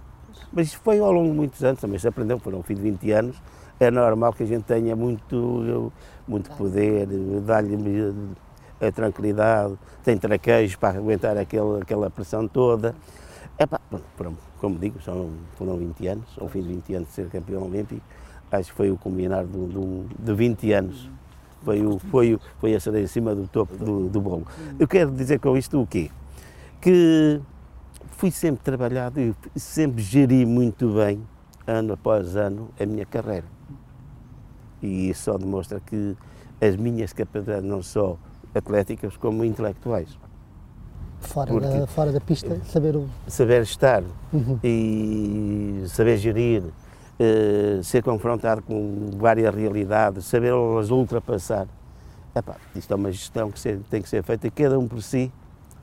Mas 0.52 0.68
isto 0.68 0.80
foi 0.80 0.98
ao 1.00 1.10
longo 1.10 1.30
de 1.30 1.36
muitos 1.36 1.64
anos, 1.64 1.80
também 1.80 1.98
se 1.98 2.06
aprendeu, 2.06 2.38
foram 2.38 2.58
ao 2.58 2.62
fim 2.62 2.74
de 2.74 2.82
20 2.82 3.10
anos, 3.12 3.42
é 3.80 3.90
normal 3.90 4.32
que 4.32 4.42
a 4.42 4.46
gente 4.46 4.64
tenha 4.64 4.94
muito, 4.94 5.92
muito 6.26 6.50
poder, 6.50 7.06
dá-lhe 7.46 7.76
a 8.80 8.92
tranquilidade, 8.92 9.74
tem 10.04 10.16
traqueios 10.16 10.76
para 10.76 10.98
aguentar 10.98 11.36
aquele, 11.36 11.82
aquela 11.82 12.08
pressão 12.10 12.46
toda. 12.46 12.94
Epá, 13.58 13.80
pronto, 14.16 14.38
como 14.60 14.78
digo, 14.78 15.00
são, 15.02 15.30
foram 15.56 15.76
20 15.76 16.06
anos, 16.06 16.24
ao 16.40 16.48
fim 16.48 16.62
de 16.62 16.68
20 16.68 16.94
anos 16.94 17.08
de 17.08 17.14
ser 17.14 17.28
campeão 17.28 17.64
olímpico, 17.64 18.02
acho 18.50 18.70
que 18.70 18.76
foi 18.76 18.90
o 18.90 18.96
culminar 18.96 19.44
de, 19.44 19.66
de, 19.66 20.04
de 20.18 20.34
20 20.34 20.72
anos. 20.72 21.10
Foi, 21.64 21.84
o, 21.84 21.98
foi, 21.98 22.38
foi 22.60 22.74
a 22.74 22.80
cereja 22.80 23.04
em 23.04 23.08
cima 23.08 23.34
do 23.34 23.48
topo 23.48 23.76
do, 23.76 24.08
do 24.08 24.20
bolo. 24.20 24.46
Eu 24.78 24.86
quero 24.86 25.10
dizer 25.10 25.40
com 25.40 25.56
isto 25.56 25.80
o 25.80 25.86
quê? 25.86 26.10
Que 26.80 27.40
fui 28.12 28.30
sempre 28.30 28.62
trabalhado 28.62 29.20
e 29.20 29.34
sempre 29.58 30.02
geri 30.02 30.46
muito 30.46 30.94
bem, 30.94 31.20
ano 31.66 31.94
após 31.94 32.36
ano, 32.36 32.68
a 32.78 32.86
minha 32.86 33.04
carreira. 33.04 33.46
E 34.80 35.10
isso 35.10 35.24
só 35.24 35.36
demonstra 35.36 35.80
que 35.80 36.16
as 36.60 36.76
minhas 36.76 37.12
capacidades, 37.12 37.64
não 37.64 37.82
só 37.82 38.16
atléticas, 38.54 39.16
como 39.16 39.44
intelectuais. 39.44 40.18
Fora, 41.20 41.50
Porque, 41.50 41.66
da, 41.66 41.86
fora 41.86 42.12
da 42.12 42.20
pista, 42.20 42.60
saber 42.64 42.96
o... 42.96 43.08
Saber 43.26 43.62
estar 43.62 44.02
uhum. 44.32 44.58
e 44.62 45.84
saber 45.88 46.16
gerir, 46.16 46.62
uh, 46.62 47.82
ser 47.82 48.02
confrontado 48.02 48.62
com 48.62 49.10
várias 49.16 49.52
realidades, 49.54 50.24
saber 50.26 50.52
as 50.78 50.90
ultrapassar. 50.90 51.66
Epá, 52.34 52.56
isto 52.74 52.92
é 52.92 52.94
uma 52.96 53.10
gestão 53.10 53.50
que 53.50 53.60
tem 53.90 54.00
que 54.00 54.08
ser 54.08 54.22
feita 54.22 54.48
cada 54.50 54.78
um 54.78 54.86
por 54.86 55.02
si, 55.02 55.32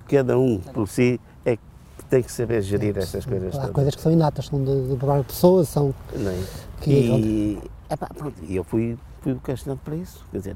cada 0.08 0.40
um 0.40 0.58
por 0.58 0.88
si 0.88 1.20
é 1.44 1.58
que 1.58 2.06
tem 2.10 2.24
que 2.24 2.32
saber 2.32 2.62
gerir 2.62 2.98
essas 2.98 3.26
coisas. 3.26 3.56
Há 3.56 3.60
todas. 3.60 3.72
coisas 3.72 3.96
que 3.96 4.02
são 4.02 4.12
inatas, 4.12 4.46
são 4.46 4.64
de, 4.64 4.96
de 4.96 5.24
pessoas, 5.26 5.68
são... 5.68 5.94
É? 6.14 6.44
Que, 6.82 6.92
e, 6.92 7.62
epá, 7.90 8.08
pronto, 8.16 8.36
eu 8.50 8.64
fui 8.64 8.98
fui 9.26 9.34
vocacionado 9.34 9.82
para 9.84 9.96
isso. 9.96 10.24
Quer 10.32 10.38
dizer, 10.38 10.56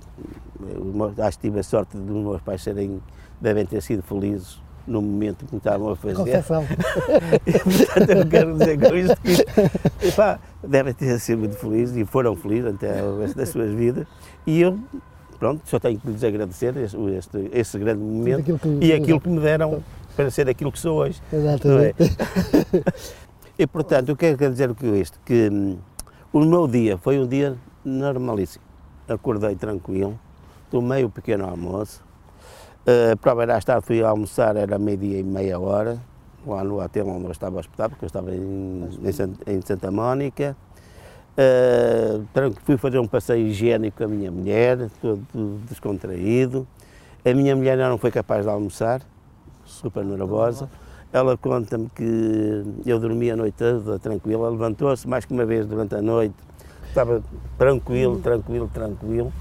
acho 1.18 1.40
que 1.40 1.48
tive 1.48 1.60
a 1.60 1.64
sorte 1.64 1.98
de 1.98 2.12
os 2.12 2.24
meus 2.24 2.42
pais 2.42 2.62
serem, 2.62 3.02
devem 3.42 3.66
ter 3.66 3.82
sido 3.82 4.04
felizes 4.04 4.62
no 4.86 5.02
momento 5.02 5.44
que 5.46 5.54
me 5.54 5.58
estavam 5.58 5.90
a 5.90 5.96
fazer. 5.96 6.16
Confessão. 6.16 6.64
portanto, 7.88 8.10
eu 8.12 8.28
quero 8.28 8.58
dizer 8.58 8.80
com 8.80 8.96
isto 8.96 9.18
que 9.22 10.08
epá, 10.08 10.40
devem 10.64 10.94
ter 10.94 11.20
sido 11.20 11.40
muito 11.40 11.56
felizes 11.56 11.98
e 11.98 12.06
foram 12.06 12.36
felizes 12.36 12.76
até 12.76 13.04
o 13.04 13.20
resto 13.20 13.38
das 13.38 13.50
suas 13.50 13.72
vidas. 13.74 14.06
E 14.46 14.62
eu, 14.62 14.80
pronto, 15.40 15.68
só 15.68 15.80
tenho 15.80 16.00
que 16.00 16.08
lhes 16.08 16.24
agradecer 16.24 16.78
este, 16.78 16.98
este, 17.18 17.50
este 17.52 17.80
grande 17.80 18.02
momento 18.02 18.42
aquilo 18.42 18.60
que, 18.60 18.86
e 18.86 18.94
aquilo 18.94 19.20
que 19.20 19.30
me 19.30 19.40
deram 19.40 19.84
para 20.16 20.30
ser 20.30 20.48
aquilo 20.48 20.72
que 20.72 20.80
sou 20.80 21.00
hoje. 21.00 21.20
Exatamente. 21.34 22.04
É? 22.04 23.20
E, 23.60 23.68
portanto, 23.68 24.14
o 24.14 24.16
que 24.16 24.26
é 24.26 24.32
que 24.32 24.38
quer 24.38 24.52
dizer 24.52 24.74
com 24.74 24.96
isto? 24.96 25.20
Que 25.26 25.50
hum, 25.52 25.78
o 26.32 26.40
meu 26.40 26.66
dia 26.66 26.98
foi 26.98 27.20
um 27.20 27.28
dia 27.28 27.58
normalíssimo. 27.90 28.64
Acordei 29.08 29.56
tranquilo, 29.56 30.20
tomei 30.70 31.04
o 31.04 31.10
pequeno 31.10 31.46
almoço. 31.46 32.04
Uh, 32.82 33.18
para 33.18 33.34
ver, 33.34 33.52
às 33.52 33.66
tarde 33.66 33.86
fui 33.86 34.02
almoçar, 34.02 34.56
era 34.56 34.80
meio-dia 34.80 35.20
e 35.20 35.24
meia 35.24 35.60
hora, 35.60 36.00
lá 36.46 36.64
no 36.64 36.82
hotel 36.82 37.08
onde 37.08 37.26
eu 37.26 37.32
estava 37.32 37.60
hospedado, 37.60 37.92
porque 37.92 38.06
eu 38.06 38.08
estava 38.08 38.34
em, 38.34 38.90
em, 39.04 39.54
em 39.56 39.62
Santa 39.62 39.92
Mónica. 39.92 40.56
Uh, 41.38 42.26
fui 42.64 42.78
fazer 42.78 43.00
um 43.00 43.08
passeio 43.08 43.48
higiênico 43.48 43.98
com 43.98 44.04
a 44.04 44.08
minha 44.08 44.32
mulher, 44.32 44.90
todo 45.02 45.22
descontraído. 45.68 46.68
A 47.26 47.34
minha 47.34 47.56
mulher 47.56 47.78
não 47.78 47.98
foi 47.98 48.12
capaz 48.12 48.46
de 48.46 48.52
almoçar, 48.52 49.02
super 49.66 50.04
nervosa. 50.06 50.70
Ela 51.12 51.36
conta-me 51.38 51.90
que 51.90 52.64
eu 52.86 53.00
dormia 53.00 53.34
a 53.34 53.36
noite 53.36 53.56
toda 53.58 53.98
tranquila, 53.98 54.50
levantou-se 54.50 55.08
mais 55.08 55.26
que 55.26 55.34
uma 55.34 55.46
vez 55.46 55.66
durante 55.66 55.96
a 55.96 56.02
noite 56.02 56.36
estava 56.90 57.22
tranquilo, 57.58 58.20
tranquilo, 58.20 58.70
tranquilo 58.74 59.34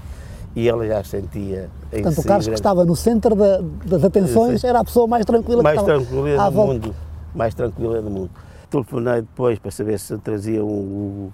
e 0.55 0.67
ela 0.67 0.85
já 0.85 1.03
sentia 1.03 1.69
em 1.91 2.03
Portanto, 2.03 2.15
si, 2.15 2.19
o 2.19 2.23
Carlos 2.23 2.47
que 2.47 2.53
estava 2.53 2.85
no 2.85 2.95
centro 2.95 3.35
da, 3.35 3.61
das 3.85 4.03
atenções 4.03 4.63
era 4.63 4.79
a 4.79 4.83
pessoa 4.83 5.07
mais 5.07 5.25
tranquila 5.25 5.61
mais 5.61 5.79
que 5.79 5.85
tranquila 5.85 6.45
do 6.45 6.51
volta. 6.51 6.73
mundo, 6.73 6.95
mais 7.35 7.53
tranquila 7.53 8.01
do 8.01 8.09
mundo. 8.09 8.31
Telefonei 8.69 9.21
depois 9.21 9.59
para 9.59 9.71
saber 9.71 9.99
se 9.99 10.17
trazia 10.19 10.63
um, 10.63 11.31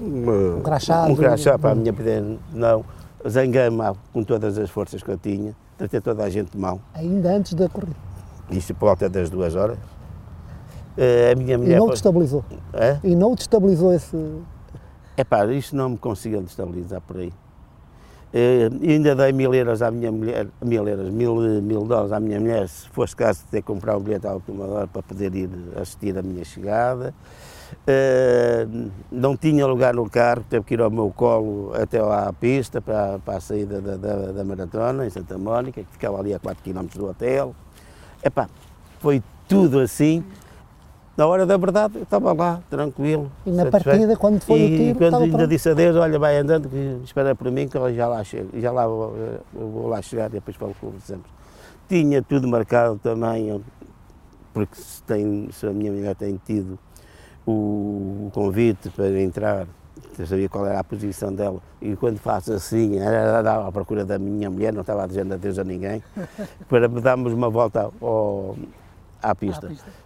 um, 0.00 0.56
um 0.58 0.60
crachá, 0.62 1.06
um 1.06 1.16
crachá 1.16 1.58
para 1.58 1.70
a 1.70 1.74
minha 1.74 1.92
pedir, 1.92 2.38
não, 2.52 2.84
zanguei-me 3.26 3.92
com 4.12 4.22
todas 4.22 4.58
as 4.58 4.70
forças 4.70 5.02
que 5.02 5.10
eu 5.10 5.16
tinha, 5.16 5.54
tratei 5.78 6.00
toda 6.00 6.24
a 6.24 6.30
gente 6.30 6.56
mal. 6.56 6.80
Ainda 6.94 7.34
antes 7.34 7.54
da 7.54 7.68
corrida? 7.68 7.96
Isto 8.50 8.74
por 8.74 8.86
volta 8.86 9.08
das 9.08 9.30
duas 9.30 9.54
horas. 9.56 9.78
Eh, 10.96 11.32
a 11.32 11.36
minha 11.36 11.58
mulher... 11.58 11.76
E 11.76 11.78
não 11.78 11.88
destabilizou? 11.88 12.44
É? 12.72 12.98
E 13.02 13.14
não 13.14 13.34
destabilizou 13.34 13.92
esse... 13.92 14.16
É 15.16 15.24
pá, 15.24 15.46
isto 15.46 15.74
não 15.74 15.90
me 15.90 15.98
conseguiu 15.98 16.42
destabilizar 16.42 17.00
por 17.00 17.16
aí. 17.16 17.32
Uh, 18.34 18.90
ainda 18.90 19.14
dei 19.14 19.32
mil 19.32 19.54
euros 19.54 19.80
à 19.80 19.90
minha 19.90 20.12
mulher, 20.12 20.46
mil 20.62 20.86
euros, 20.86 21.10
mil, 21.10 21.36
mil 21.62 21.84
dólares 21.84 22.12
à 22.12 22.20
minha 22.20 22.38
mulher, 22.38 22.68
se 22.68 22.86
fosse 22.90 23.16
caso 23.16 23.44
de 23.44 23.46
ter 23.46 23.62
que 23.62 23.66
comprar 23.66 23.96
um 23.96 24.00
bilhete 24.00 24.26
automotor 24.26 24.88
para 24.88 25.02
poder 25.02 25.34
ir 25.34 25.48
assistir 25.80 26.18
a 26.18 26.22
minha 26.22 26.44
chegada. 26.44 27.14
Uh, 27.88 28.90
não 29.10 29.36
tinha 29.36 29.66
lugar 29.66 29.94
no 29.94 30.08
carro, 30.10 30.44
teve 30.50 30.64
que 30.66 30.74
ir 30.74 30.80
ao 30.80 30.90
meu 30.90 31.10
colo 31.10 31.72
até 31.74 32.02
lá 32.02 32.28
à 32.28 32.32
pista 32.32 32.80
para, 32.82 33.18
para 33.20 33.38
a 33.38 33.40
saída 33.40 33.80
da, 33.80 33.96
da, 33.96 34.32
da, 34.32 34.44
maratona 34.44 35.06
em 35.06 35.10
Santa 35.10 35.38
Mónica, 35.38 35.82
que 35.82 35.90
ficava 35.92 36.18
ali 36.18 36.34
a 36.34 36.38
4 36.38 36.62
km 36.62 36.86
do 36.94 37.08
hotel. 37.08 37.54
Epá, 38.22 38.48
foi 39.00 39.22
tudo 39.48 39.78
assim 39.78 40.22
na 41.16 41.26
hora 41.26 41.46
da 41.46 41.56
verdade, 41.56 41.96
eu 41.96 42.02
estava 42.02 42.32
lá, 42.34 42.60
tranquilo. 42.68 43.32
E 43.46 43.50
na 43.50 43.66
partida, 43.70 44.16
quando 44.16 44.40
foi 44.42 44.58
e 44.58 44.64
o 44.64 44.68
tiro, 44.68 44.98
quando 44.98 45.22
ainda 45.22 45.36
pronto. 45.38 45.48
disse 45.48 45.70
adeus, 45.70 45.96
olha, 45.96 46.18
vai 46.18 46.36
andando, 46.36 46.68
que 46.68 47.00
espera 47.04 47.34
por 47.34 47.50
mim, 47.50 47.66
que 47.66 47.76
eu 47.76 47.94
já 47.94 48.06
lá 48.06 48.22
chego, 48.22 48.50
já 48.60 48.70
lá 48.70 48.86
vou, 48.86 49.14
vou 49.52 49.86
lá 49.86 50.02
chegar 50.02 50.26
e 50.26 50.34
depois 50.34 50.56
falo 50.56 50.76
com 50.78 50.92
sempre. 51.00 51.30
Tinha 51.88 52.20
tudo 52.20 52.46
marcado 52.46 53.00
também, 53.02 53.62
porque 54.52 54.76
se, 54.76 55.02
tem, 55.04 55.48
se 55.52 55.66
a 55.66 55.70
minha 55.70 55.90
mulher 55.90 56.14
tem 56.14 56.38
tido 56.44 56.78
o, 57.46 58.26
o 58.26 58.30
convite 58.34 58.90
para 58.90 59.08
entrar, 59.18 59.66
eu 60.18 60.26
sabia 60.26 60.50
qual 60.50 60.66
era 60.66 60.80
a 60.80 60.84
posição 60.84 61.32
dela, 61.32 61.60
e 61.80 61.96
quando 61.96 62.18
faço 62.18 62.52
assim, 62.52 62.98
era 62.98 63.66
à 63.66 63.72
procura 63.72 64.04
da 64.04 64.18
minha 64.18 64.50
mulher, 64.50 64.70
não 64.70 64.82
estava 64.82 65.08
dizendo 65.08 65.32
adeus 65.32 65.58
a 65.58 65.64
ninguém, 65.64 66.02
para 66.68 66.88
darmos 66.88 67.32
uma 67.32 67.48
volta 67.48 67.90
ao, 68.02 68.54
à 69.22 69.34
pista. 69.34 69.66
À 69.66 69.70
pista 69.70 70.05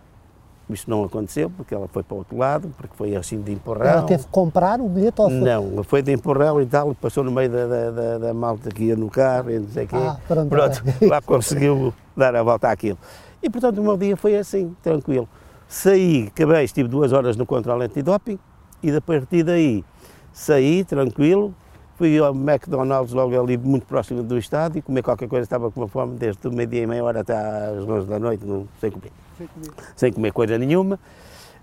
isto 0.74 0.90
não 0.90 1.04
aconteceu 1.04 1.50
porque 1.50 1.74
ela 1.74 1.88
foi 1.88 2.02
para 2.02 2.14
o 2.14 2.18
outro 2.18 2.36
lado, 2.36 2.70
porque 2.76 2.94
foi 2.96 3.16
assim 3.16 3.40
de 3.40 3.52
empurrão. 3.52 3.86
Ela 3.86 4.02
teve 4.02 4.24
que 4.24 4.30
comprar 4.30 4.80
o 4.80 4.88
bilhete 4.88 5.20
ou 5.20 5.28
foi? 5.28 5.38
Não, 5.38 5.82
foi 5.84 6.02
de 6.02 6.12
empurrão 6.12 6.60
e 6.60 6.66
tal, 6.66 6.94
passou 6.94 7.24
no 7.24 7.30
meio 7.30 7.50
da, 7.50 7.66
da, 7.66 7.90
da, 7.90 8.18
da 8.18 8.34
malta 8.34 8.70
que 8.70 8.84
ia 8.84 8.96
no 8.96 9.10
carro 9.10 9.50
e 9.50 9.58
não 9.58 9.68
sei 9.68 9.84
o 9.84 9.88
quê. 9.88 9.96
Ah, 9.96 10.16
pronto, 10.26 10.48
pronto 10.48 10.82
lá 11.08 11.20
conseguiu 11.20 11.94
dar 12.16 12.34
a 12.34 12.42
volta 12.42 12.70
àquilo. 12.70 12.98
E 13.42 13.48
portanto 13.48 13.78
o 13.78 13.82
meu 13.82 13.96
dia 13.96 14.16
foi 14.16 14.36
assim, 14.36 14.74
tranquilo. 14.82 15.28
Saí, 15.68 16.28
acabei, 16.28 16.64
estive 16.64 16.88
duas 16.88 17.12
horas 17.12 17.36
no 17.36 17.46
controle 17.46 17.84
antidoping 17.84 18.38
e 18.82 18.90
a 18.90 19.00
partir 19.00 19.44
daí 19.44 19.84
saí, 20.32 20.84
tranquilo, 20.84 21.54
fui 21.96 22.18
ao 22.18 22.34
McDonald's 22.34 23.12
logo 23.12 23.38
ali 23.40 23.56
muito 23.56 23.86
próximo 23.86 24.22
do 24.22 24.38
estádio 24.38 24.82
comer 24.82 25.02
qualquer 25.02 25.28
coisa, 25.28 25.44
estava 25.44 25.70
com 25.70 25.80
uma 25.80 25.88
fome 25.88 26.16
desde 26.16 26.46
o 26.48 26.52
meio-dia 26.52 26.82
e 26.82 26.86
meia 26.86 27.04
hora 27.04 27.20
até 27.20 27.36
às 27.36 27.86
11 27.86 28.06
da 28.06 28.18
noite, 28.18 28.44
não 28.44 28.66
sei 28.80 28.90
comer 28.90 29.12
sem 29.40 29.46
comer. 29.46 29.70
Sem 29.96 30.12
comer 30.12 30.32
coisa 30.32 30.58
nenhuma. 30.58 30.98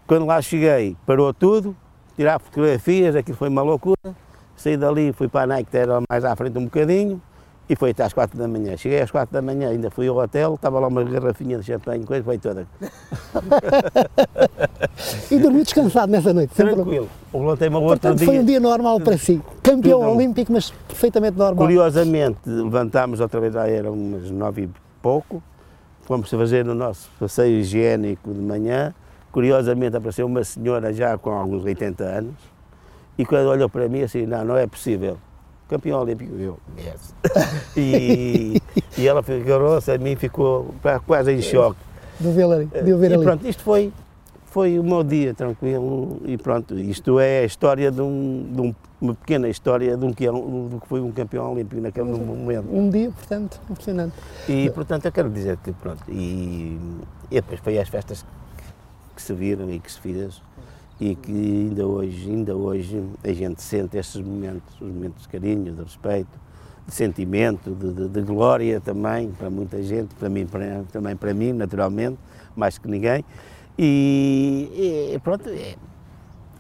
Quando 0.08 0.26
lá 0.26 0.42
cheguei, 0.42 0.96
parou 1.06 1.34
tudo, 1.34 1.76
tirar 2.16 2.40
fotografias, 2.40 3.16
aquilo 3.16 3.38
foi 3.38 3.50
uma 3.50 3.62
loucura. 3.62 4.16
Saí 4.56 4.76
dali, 4.78 5.14
fui 5.14 5.28
para 5.28 5.44
a 5.44 5.48
Nike, 5.58 5.70
que 5.70 5.78
era 5.78 6.02
mais 6.10 6.26
à 6.26 6.36
frente 6.36 6.58
um 6.58 6.64
bocadinho, 6.64 7.22
e 7.70 7.76
foi 7.76 7.92
até 7.92 8.04
às 8.04 8.14
quatro 8.14 8.40
da 8.40 8.48
manhã. 8.48 8.76
Cheguei 8.76 9.02
às 9.02 9.12
quatro 9.12 9.34
da 9.34 9.42
manhã, 9.42 9.70
ainda 9.70 9.92
fui 9.92 10.08
ao 10.08 10.16
hotel, 10.16 10.56
estava 10.56 10.80
lá 10.80 10.88
uma 10.88 11.04
garrafinha 11.04 11.60
de 11.60 11.66
champanhe, 11.66 12.06
coisa, 12.06 12.24
foi 12.24 12.40
toda. 12.40 12.66
e 15.30 15.38
dormi 15.38 15.62
descansado 15.64 16.12
nessa 16.12 16.34
noite? 16.34 16.56
Tranquilo. 16.56 17.08
Levantei-me 17.32 17.76
outro 17.76 17.90
Portanto, 17.90 18.18
dia. 18.18 18.26
foi 18.26 18.40
um 18.40 18.46
dia 18.46 18.60
normal 18.60 19.00
para 19.00 19.18
si. 19.18 19.40
Campeão 19.62 20.00
Tudo 20.00 20.12
olímpico, 20.12 20.52
mas 20.52 20.72
perfeitamente 20.88 21.38
normal. 21.38 21.66
Curiosamente, 21.66 22.40
levantámos 22.46 23.20
outra 23.20 23.40
vez, 23.42 23.54
já 23.54 23.68
eram 23.68 23.94
umas 23.94 24.32
nove 24.32 24.64
e 24.64 24.70
pouco, 25.02 25.44
fomos 26.08 26.30
fazer 26.30 26.66
o 26.66 26.74
nosso 26.74 27.12
passeio 27.20 27.60
higiênico 27.60 28.34
de 28.34 28.40
manhã. 28.40 28.96
Curiosamente 29.30 29.98
apareceu 29.98 30.26
uma 30.26 30.42
senhora 30.42 30.94
já 30.94 31.18
com 31.18 31.32
alguns 31.32 31.66
80 31.66 32.04
anos 32.04 32.36
e 33.18 33.26
quando 33.26 33.48
olhou 33.48 33.70
para 33.70 33.90
mim 33.90 34.02
assim, 34.02 34.26
não, 34.26 34.46
não 34.46 34.58
é 34.58 34.66
possível. 34.66 35.18
Campeão 35.68 36.02
olímpico, 36.02 36.34
eu, 36.40 36.58
yes. 36.78 37.14
e, 37.76 38.62
e 38.98 39.06
ela 39.06 39.20
agarrou-se 39.20 39.92
a 39.92 39.98
mim 39.98 40.16
ficou 40.16 40.74
quase 41.06 41.34
em 41.34 41.42
choque. 41.42 41.78
De 42.18 42.32
ver. 42.32 42.66
De 42.68 42.94
ver 42.94 43.12
e 43.12 43.14
ali. 43.16 43.24
pronto, 43.24 43.46
isto 43.46 43.62
foi, 43.64 43.92
foi 44.58 44.80
o 44.80 44.84
meu 44.84 45.04
dia 45.04 45.36
tranquilo 45.36 46.20
e 46.26 46.36
pronto. 46.36 46.80
Isto 46.80 47.20
é 47.20 47.42
a 47.42 47.46
história 47.46 47.92
de, 47.92 48.02
um, 48.02 48.50
de 48.52 48.60
um, 48.60 48.76
uma 49.00 49.14
pequena 49.14 49.48
história 49.48 49.96
de 49.96 50.04
um 50.04 50.12
que, 50.12 50.26
do 50.26 50.80
que 50.82 50.88
foi 50.88 51.00
um 51.00 51.12
campeão 51.12 51.54
olímpico 51.54 51.80
naquele 51.80 52.10
momento. 52.10 52.68
Um 52.72 52.90
dia, 52.90 53.12
portanto, 53.12 53.62
impressionante. 53.70 54.16
E 54.50 54.68
portanto 54.72 55.06
eu 55.06 55.12
quero 55.12 55.30
dizer 55.30 55.58
que 55.58 55.72
pronto, 55.74 56.04
e, 56.10 56.76
e 57.30 57.36
depois 57.36 57.60
foi 57.60 57.78
as 57.78 57.88
festas 57.88 58.26
que 59.16 59.22
se 59.22 59.32
viram 59.32 59.70
e 59.70 59.78
que 59.78 59.92
se 59.92 60.00
fez 60.00 60.42
e 61.00 61.14
que 61.14 61.32
ainda 61.32 61.86
hoje, 61.86 62.28
ainda 62.28 62.56
hoje 62.56 63.04
a 63.24 63.34
gente 63.34 63.62
sente 63.62 63.96
estes 63.96 64.20
momentos, 64.20 64.74
os 64.82 64.92
momentos 64.92 65.22
de 65.22 65.30
carinho, 65.30 65.72
de 65.72 65.84
respeito, 65.84 66.32
de 66.88 66.96
sentimento, 66.96 67.76
de, 67.76 67.94
de, 67.94 68.10
de 68.10 68.22
glória 68.24 68.82
também 68.82 69.30
para 69.30 69.52
muita 69.52 69.84
gente, 69.84 70.16
para 70.16 70.30
mim, 70.30 70.48
para, 70.48 70.84
também 70.92 71.16
para 71.16 71.32
mim, 71.32 71.54
naturalmente, 71.54 72.18
mais 72.56 72.80
que 72.80 72.88
ninguém. 72.88 73.24
E, 73.78 75.12
e 75.14 75.20
pronto, 75.20 75.50
é, 75.50 75.76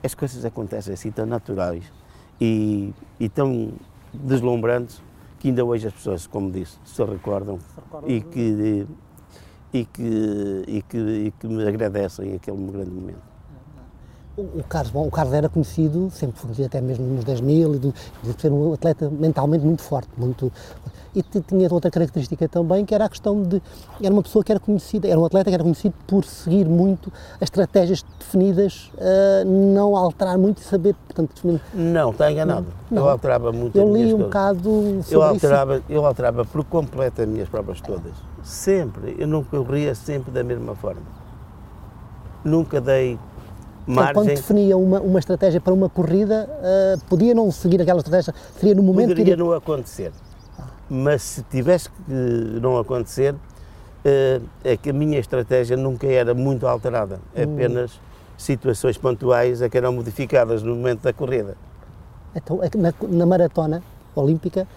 as 0.04 0.14
coisas 0.14 0.46
acontecem 0.46 0.94
assim 0.94 1.12
tão 1.12 1.26
naturais 1.26 1.84
e, 2.40 2.94
e 3.20 3.28
tão 3.28 3.74
deslumbrantes 4.14 5.02
que 5.40 5.50
ainda 5.50 5.64
hoje 5.66 5.88
as 5.88 5.94
pessoas, 5.94 6.28
como 6.28 6.52
disse, 6.52 6.78
se 6.86 7.04
recordam, 7.04 7.60
se 7.60 7.76
recordam 7.76 8.10
e, 8.10 8.22
que, 8.22 8.88
e, 9.74 9.86
que, 9.86 10.64
e, 10.68 10.82
que, 10.82 10.98
e 10.98 11.32
que 11.32 11.48
me 11.48 11.68
agradecem 11.68 12.34
aquele 12.36 12.72
grande 12.72 12.92
momento. 12.92 13.37
O 14.38 14.63
Carlos, 14.70 14.91
bom, 14.91 15.08
o 15.08 15.10
Carlos 15.10 15.34
era 15.34 15.50
conhecido, 15.50 16.12
sempre 16.12 16.39
foi 16.39 16.65
até 16.65 16.79
mesmo 16.79 17.08
nos 17.08 17.24
10 17.24 17.41
mil, 17.41 17.79
de, 17.79 17.91
de 18.22 18.39
ser 18.39 18.51
um 18.51 18.72
atleta 18.72 19.10
mentalmente 19.10 19.65
muito 19.65 19.82
forte, 19.82 20.10
muito 20.15 20.51
e 21.15 21.24
tinha 21.41 21.67
outra 21.72 21.89
característica 21.89 22.48
também 22.48 22.86
que 22.86 22.94
era 22.94 23.06
a 23.06 23.10
questão 23.10 23.41
de 23.41 23.60
era 24.00 24.13
uma 24.13 24.22
pessoa 24.22 24.44
que 24.44 24.51
era 24.51 24.60
conhecida, 24.60 25.08
era 25.08 25.20
um 25.20 25.25
atleta 25.25 25.50
que 25.50 25.56
era 25.56 25.63
conhecido 25.63 25.96
por 26.06 26.24
seguir 26.24 26.65
muito 26.65 27.12
as 27.36 27.44
estratégias 27.44 28.06
definidas, 28.20 28.91
uh, 28.94 29.44
não 29.44 29.96
alterar 29.96 30.38
muito 30.38 30.60
e 30.60 30.63
saber, 30.63 30.94
portanto, 31.08 31.34
definir. 31.34 31.62
Não, 31.74 32.12
está 32.12 32.32
enganado. 32.32 32.67
Não. 32.91 33.01
Eu 33.01 33.10
alterava 33.10 33.51
muito. 33.51 33.75
Eu 33.75 33.91
li 33.91 34.13
um 34.13 34.20
bocado 34.20 35.01
eu 35.10 35.24
alterava, 35.24 35.77
isso. 35.77 35.86
Eu 35.89 36.06
alterava 36.06 36.46
por 36.46 36.63
completo 36.65 37.24
as 37.24 37.27
minhas 37.27 37.50
provas 37.50 37.82
todas, 37.82 38.13
sempre. 38.44 39.15
Eu 39.17 39.27
nunca 39.27 39.50
corria 39.50 39.96
sempre 39.96 40.32
da 40.32 40.44
mesma 40.44 40.75
forma. 40.75 41.01
Nunca 42.46 42.79
dei 42.79 43.17
Margem. 43.88 44.13
Quando 44.13 44.27
definia 44.27 44.77
uma, 44.77 45.00
uma 45.00 45.20
estratégia 45.20 45.62
para 45.62 45.74
uma 45.74 45.89
corrida, 45.89 46.48
uh, 46.50 47.06
podia 47.06 47.34
não 47.34 47.50
seguir 47.51 47.82
aquela 47.82 48.00
estratégia? 48.00 48.34
Seria 48.60 48.75
no 48.75 48.84
momento 48.84 49.10
Poderia 49.10 49.36
que... 49.36 49.41
não 49.41 49.53
acontecer. 49.53 50.12
Mas 50.89 51.22
se 51.22 51.44
tivesse 51.44 51.89
que 51.89 52.12
não 52.62 52.77
acontecer, 52.77 53.34
uh, 53.34 54.44
é 54.63 54.75
que 54.75 54.89
a 54.89 54.94
minha 54.94 55.17
estratégia 55.17 55.77
nunca 55.77 56.06
era 56.06 56.34
muito 56.34 56.67
alterada. 56.67 57.20
Hum. 57.36 57.44
Apenas 57.44 58.00
situações 58.38 58.98
pontuais 58.98 59.62
é 59.62 59.70
que 59.70 59.77
eram 59.77 59.94
modificadas 59.94 60.62
no 60.62 60.75
momento 60.75 61.01
da 61.03 61.13
corrida. 61.13 61.56
Então, 62.36 62.62
é 62.62 62.70
na, 62.77 62.94
na 63.10 63.25
maratona 63.25 63.82
olímpica, 64.13 64.67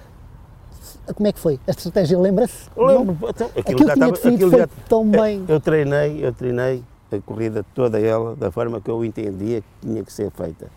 como 1.15 1.27
é 1.27 1.33
que 1.33 1.41
foi? 1.41 1.59
A 1.67 1.73
estratégia 1.73 2.19
lembra-se? 2.19 2.71
Lembro. 2.77 3.17
Então, 3.29 3.49
aquilo, 3.49 3.61
aquilo 3.61 3.87
já 3.87 3.95
tinha 3.95 4.09
estava, 4.09 4.35
aquilo 4.35 4.51
já, 4.51 4.69
tão 4.89 5.09
bem. 5.09 5.45
Eu 5.49 5.61
treinei, 5.61 6.25
eu 6.25 6.33
treinei 6.33 6.85
a 7.17 7.21
corrida 7.21 7.65
toda 7.75 8.01
ela 8.01 8.37
da 8.37 8.51
forma 8.51 8.81
que 8.81 8.91
eu 8.91 9.05
entendia 9.05 9.61
que 9.61 9.87
tinha 9.87 10.03
que 10.03 10.13
ser 10.13 10.31
feita. 10.31 10.71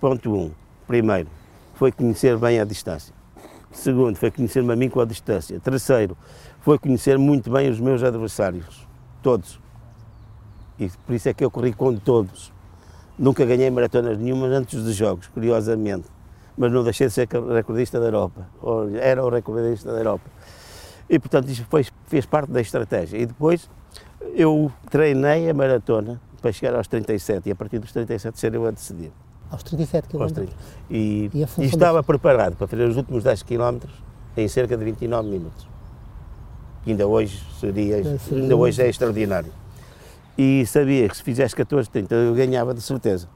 Ponto 0.00 0.32
1. 0.32 0.36
Um, 0.36 0.50
primeiro, 0.86 1.28
foi 1.74 1.92
conhecer 1.92 2.36
bem 2.36 2.60
a 2.60 2.64
distância. 2.64 3.14
Segundo, 3.72 4.16
foi 4.16 4.30
conhecer-me 4.30 4.72
a 4.72 4.76
mim 4.76 4.88
com 4.88 5.00
a 5.00 5.04
distância. 5.04 5.58
Terceiro, 5.58 6.16
foi 6.60 6.78
conhecer 6.78 7.18
muito 7.18 7.50
bem 7.50 7.70
os 7.70 7.80
meus 7.80 8.02
adversários. 8.02 8.86
Todos. 9.22 9.58
E 10.78 10.88
por 11.06 11.14
isso 11.14 11.28
é 11.28 11.34
que 11.34 11.44
eu 11.44 11.50
corri 11.50 11.72
com 11.72 11.96
todos. 11.96 12.52
Nunca 13.18 13.44
ganhei 13.44 13.70
maratonas 13.70 14.18
nenhumas 14.18 14.52
antes 14.52 14.82
dos 14.82 14.94
Jogos, 14.94 15.26
curiosamente. 15.28 16.08
Mas 16.56 16.70
não 16.70 16.84
deixei 16.84 17.06
de 17.06 17.12
ser 17.12 17.28
recordista 17.28 17.98
da 17.98 18.06
Europa. 18.06 18.46
Ou 18.60 18.94
era 18.96 19.24
o 19.24 19.30
recordista 19.30 19.92
da 19.92 19.98
Europa. 19.98 20.30
E, 21.08 21.18
portanto, 21.18 21.48
isso 21.48 21.66
fez 22.06 22.26
parte 22.26 22.50
da 22.50 22.60
estratégia. 22.60 23.18
E 23.18 23.26
depois 23.26 23.68
eu 24.34 24.70
treinei 24.90 25.48
a 25.48 25.54
maratona 25.54 26.20
para 26.40 26.52
chegar 26.52 26.74
aos 26.74 26.88
37 26.88 27.48
e 27.48 27.52
a 27.52 27.54
partir 27.54 27.78
dos 27.78 27.92
37 27.92 28.38
ser 28.38 28.54
eu 28.54 28.66
a 28.66 28.70
decidir. 28.70 29.12
Aos 29.50 29.62
37 29.62 30.08
km? 30.08 30.48
E, 30.90 31.30
e, 31.32 31.46
e 31.58 31.64
estava 31.64 32.02
preparado 32.02 32.56
para 32.56 32.66
fazer 32.66 32.88
os 32.88 32.96
últimos 32.96 33.22
10 33.22 33.42
km 33.42 33.78
em 34.36 34.48
cerca 34.48 34.76
de 34.76 34.84
29 34.84 35.28
minutos. 35.28 35.68
Que 36.82 36.90
ainda 36.90 37.06
hoje 37.06 37.40
seria, 37.60 38.02
ainda 38.32 38.56
hoje 38.56 38.82
é 38.82 38.88
extraordinário. 38.88 39.52
E 40.36 40.64
sabia 40.66 41.08
que 41.08 41.16
se 41.16 41.22
fizesse 41.22 41.54
14, 41.54 41.88
30 41.90 42.14
eu 42.14 42.34
ganhava 42.34 42.72
de 42.74 42.80
certeza. 42.80 43.28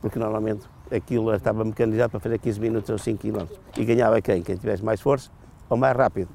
Porque 0.00 0.18
normalmente 0.18 0.64
aquilo 0.90 1.34
estava 1.34 1.64
mecanizado 1.64 2.10
para 2.10 2.20
fazer 2.20 2.38
15 2.38 2.60
minutos 2.60 2.90
ou 2.90 2.98
5 2.98 3.20
km. 3.20 3.46
E 3.76 3.84
ganhava 3.84 4.20
quem? 4.22 4.42
Quem 4.42 4.56
tivesse 4.56 4.84
mais 4.84 5.00
força 5.00 5.30
ou 5.68 5.76
mais 5.76 5.96
rápido. 5.96 6.28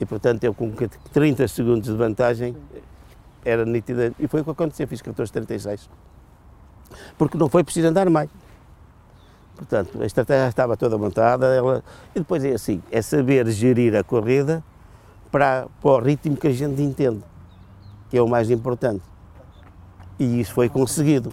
E 0.00 0.06
portanto 0.06 0.44
eu 0.44 0.54
com 0.54 0.72
30 1.12 1.46
segundos 1.48 1.88
de 1.88 1.96
vantagem 1.96 2.56
era 3.44 3.64
nítida. 3.64 4.12
E 4.18 4.26
foi 4.26 4.40
o 4.40 4.44
que 4.44 4.50
aconteceu, 4.50 4.86
fiz 4.86 5.02
14,36. 5.02 5.88
Porque 7.16 7.36
não 7.36 7.48
foi 7.48 7.64
preciso 7.64 7.88
andar 7.88 8.08
mais. 8.10 8.28
Portanto, 9.56 10.02
a 10.02 10.06
estratégia 10.06 10.48
estava 10.48 10.76
toda 10.76 10.98
montada. 10.98 11.46
Ela... 11.46 11.84
E 12.14 12.18
depois 12.18 12.44
é 12.44 12.52
assim: 12.52 12.82
é 12.90 13.00
saber 13.02 13.48
gerir 13.50 13.94
a 13.96 14.02
corrida 14.02 14.62
para, 15.30 15.66
para 15.80 15.90
o 15.90 15.98
ritmo 15.98 16.36
que 16.36 16.48
a 16.48 16.52
gente 16.52 16.80
entende, 16.82 17.22
que 18.10 18.16
é 18.16 18.22
o 18.22 18.28
mais 18.28 18.50
importante. 18.50 19.02
E 20.18 20.40
isso 20.40 20.52
foi 20.52 20.68
conseguido. 20.68 21.32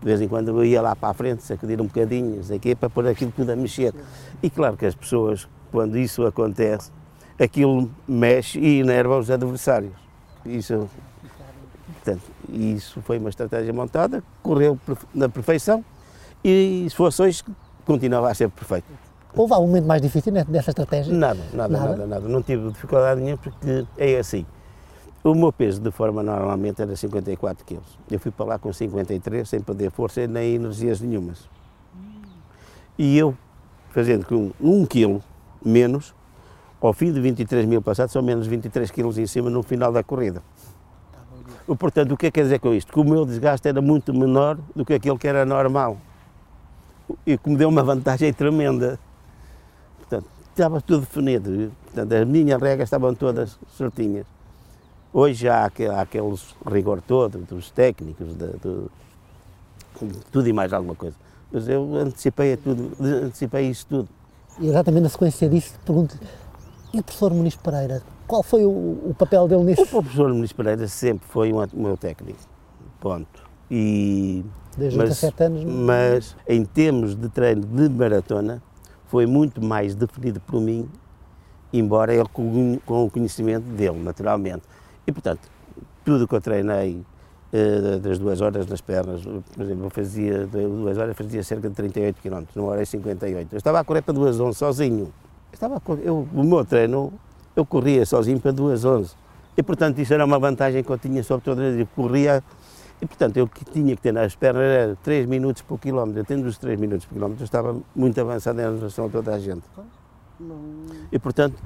De 0.00 0.04
vez 0.04 0.20
em 0.20 0.28
quando 0.28 0.48
eu 0.48 0.64
ia 0.64 0.80
lá 0.80 0.94
para 0.94 1.08
a 1.08 1.14
frente, 1.14 1.42
sacudir 1.42 1.80
um 1.80 1.86
bocadinho, 1.86 2.40
quê, 2.60 2.74
para 2.74 2.88
pôr 2.88 3.06
aquilo 3.06 3.32
tudo 3.34 3.50
a 3.50 3.56
mexer. 3.56 3.92
E 4.40 4.48
claro 4.48 4.76
que 4.76 4.86
as 4.86 4.94
pessoas, 4.94 5.48
quando 5.72 5.98
isso 5.98 6.24
acontece, 6.24 6.92
aquilo 7.38 7.90
mexe 8.06 8.60
e 8.60 8.78
enerva 8.80 9.18
os 9.18 9.28
adversários. 9.28 9.92
Isso 10.46 10.88
Portanto, 12.08 12.22
isso 12.48 13.02
foi 13.02 13.18
uma 13.18 13.28
estratégia 13.28 13.72
montada, 13.72 14.22
correu 14.42 14.78
na 15.14 15.28
perfeição 15.28 15.84
e 16.42 16.86
esforções 16.86 17.44
continuava 17.84 18.30
a 18.30 18.34
ser 18.34 18.48
perfeito. 18.48 18.86
Houve 19.36 19.52
algum 19.52 19.66
momento 19.66 19.86
mais 19.86 20.00
difícil 20.00 20.32
nessa 20.32 20.70
estratégia? 20.70 21.12
Nada, 21.12 21.40
nada, 21.52 21.68
nada, 21.68 21.88
nada, 21.90 22.06
nada. 22.06 22.28
Não 22.28 22.42
tive 22.42 22.70
dificuldade 22.70 23.20
nenhuma 23.20 23.36
porque 23.36 23.84
é 23.98 24.18
assim. 24.18 24.46
O 25.22 25.34
meu 25.34 25.52
peso 25.52 25.82
de 25.82 25.90
forma 25.90 26.22
normalmente 26.22 26.80
era 26.80 26.96
54 26.96 27.64
kg. 27.66 27.80
Eu 28.10 28.18
fui 28.18 28.30
para 28.30 28.46
lá 28.46 28.58
com 28.58 28.72
53 28.72 29.46
sem 29.46 29.60
perder 29.60 29.90
força 29.90 30.26
nem 30.26 30.54
energias 30.54 31.00
nenhumas. 31.00 31.46
E 32.96 33.18
eu, 33.18 33.36
fazendo 33.90 34.24
com 34.24 34.50
1 34.58 34.86
kg 34.86 35.20
menos, 35.62 36.14
ao 36.80 36.94
fim 36.94 37.12
de 37.12 37.20
23 37.20 37.66
mil 37.66 37.82
passados, 37.82 38.12
são 38.12 38.22
menos 38.22 38.46
23 38.46 38.90
kg 38.90 39.20
em 39.20 39.26
cima 39.26 39.50
no 39.50 39.62
final 39.62 39.92
da 39.92 40.02
corrida. 40.02 40.42
Portanto, 41.76 42.12
o 42.12 42.16
que 42.16 42.26
é 42.26 42.30
que 42.30 42.34
quer 42.36 42.44
dizer 42.44 42.60
com 42.60 42.72
isto? 42.72 42.92
Que 42.92 43.00
o 43.00 43.04
meu 43.04 43.24
desgaste 43.26 43.68
era 43.68 43.80
muito 43.80 44.12
menor 44.14 44.58
do 44.74 44.84
que 44.84 44.94
aquele 44.94 45.18
que 45.18 45.28
era 45.28 45.44
normal. 45.44 45.96
E 47.26 47.36
que 47.36 47.50
me 47.50 47.56
deu 47.56 47.68
uma 47.68 47.82
vantagem 47.82 48.32
tremenda. 48.32 48.98
Portanto, 49.98 50.26
estava 50.50 50.80
tudo 50.80 51.00
definido. 51.00 51.72
Portanto, 51.84 52.12
as 52.12 52.26
minhas 52.26 52.60
regras 52.60 52.86
estavam 52.86 53.14
todas 53.14 53.58
certinhas. 53.76 54.26
Hoje 55.12 55.48
há, 55.48 55.64
há 55.64 56.00
aqueles 56.00 56.54
rigor 56.66 57.00
todo 57.00 57.38
dos 57.38 57.70
técnicos, 57.70 58.34
de, 58.34 58.90
tudo 60.30 60.48
e 60.48 60.52
mais 60.52 60.72
alguma 60.72 60.94
coisa. 60.94 61.16
Mas 61.50 61.68
eu 61.68 61.94
antecipei, 61.94 62.56
tudo, 62.56 62.92
antecipei 63.00 63.68
isso 63.68 63.86
tudo. 63.86 64.08
E 64.60 64.68
exatamente 64.68 65.02
na 65.04 65.08
sequência 65.08 65.48
disso, 65.48 65.74
pergunto 65.84 66.18
e 66.92 67.00
o 67.00 67.02
professor 67.02 67.32
Muniz 67.32 67.54
Pereira, 67.54 68.02
qual 68.28 68.42
foi 68.42 68.64
o, 68.64 68.68
o 68.70 69.14
papel 69.18 69.48
dele 69.48 69.64
nisso? 69.64 69.82
O 69.82 69.86
professor 69.86 70.32
Muniz 70.32 70.52
Pereira 70.52 70.86
sempre 70.86 71.26
foi 71.26 71.52
um, 71.52 71.66
meu 71.72 71.96
técnico, 71.96 72.38
ponto. 73.00 73.42
E, 73.70 74.44
Desde 74.76 74.98
mas, 74.98 75.08
17 75.08 75.42
anos? 75.42 75.64
Mas 75.64 76.36
em 76.46 76.64
termos 76.64 77.16
de 77.16 77.28
treino 77.30 77.62
de 77.62 77.88
maratona, 77.88 78.62
foi 79.06 79.24
muito 79.24 79.64
mais 79.64 79.94
definido 79.94 80.40
por 80.40 80.60
mim, 80.60 80.88
embora 81.72 82.14
ele 82.14 82.28
com, 82.30 82.78
com 82.84 83.06
o 83.06 83.10
conhecimento 83.10 83.64
dele, 83.64 83.98
naturalmente. 83.98 84.62
E, 85.06 85.10
portanto, 85.10 85.40
tudo 86.04 86.28
que 86.28 86.34
eu 86.34 86.40
treinei 86.40 87.02
uh, 87.52 87.98
das 87.98 88.18
duas 88.18 88.42
horas 88.42 88.66
nas 88.66 88.82
pernas, 88.82 89.22
por 89.22 89.62
exemplo, 89.62 89.86
eu 89.86 89.90
fazia 89.90 90.46
duas 90.46 90.98
horas, 90.98 91.16
fazia 91.16 91.42
cerca 91.42 91.68
de 91.68 91.74
38 91.74 92.20
km, 92.20 92.44
numa 92.54 92.68
hora 92.68 92.82
e 92.82 92.86
58. 92.86 93.54
Eu 93.54 93.56
estava 93.56 93.80
a 93.80 93.84
correr 93.84 94.02
para 94.02 94.12
duas 94.12 94.38
11 94.38 94.58
sozinho. 94.58 95.12
Estava 95.50 95.80
eu, 96.02 96.28
o 96.34 96.44
meu 96.44 96.62
treino, 96.62 97.10
eu 97.58 97.66
corria 97.66 98.06
sozinho 98.06 98.38
para 98.38 98.52
2h11. 98.52 99.10
E, 99.56 99.62
portanto, 99.62 99.98
isso 99.98 100.14
era 100.14 100.24
uma 100.24 100.38
vantagem 100.38 100.82
que 100.84 100.90
eu 100.90 100.98
tinha 100.98 101.22
sobre 101.24 101.44
toda 101.44 101.62
a 101.62 101.86
corria 101.86 102.42
e, 103.02 103.06
portanto, 103.06 103.36
eu 103.36 103.48
que 103.48 103.64
tinha 103.64 103.94
que 103.96 104.02
ter 104.02 104.12
nas 104.12 104.34
pernas 104.36 104.62
era 104.62 104.96
3 105.02 105.26
minutos 105.26 105.62
por 105.62 105.78
quilómetro. 105.78 106.24
Tendo 106.24 106.46
os 106.46 106.56
3 106.58 106.78
minutos 106.78 107.06
por 107.06 107.14
quilómetro, 107.14 107.42
eu 107.42 107.44
estava 107.44 107.76
muito 107.94 108.20
avançado 108.20 108.60
em 108.60 108.62
relação 108.62 109.06
a 109.06 109.08
toda 109.08 109.34
a 109.34 109.38
gente. 109.38 109.64
E, 111.10 111.18
portanto, 111.18 111.56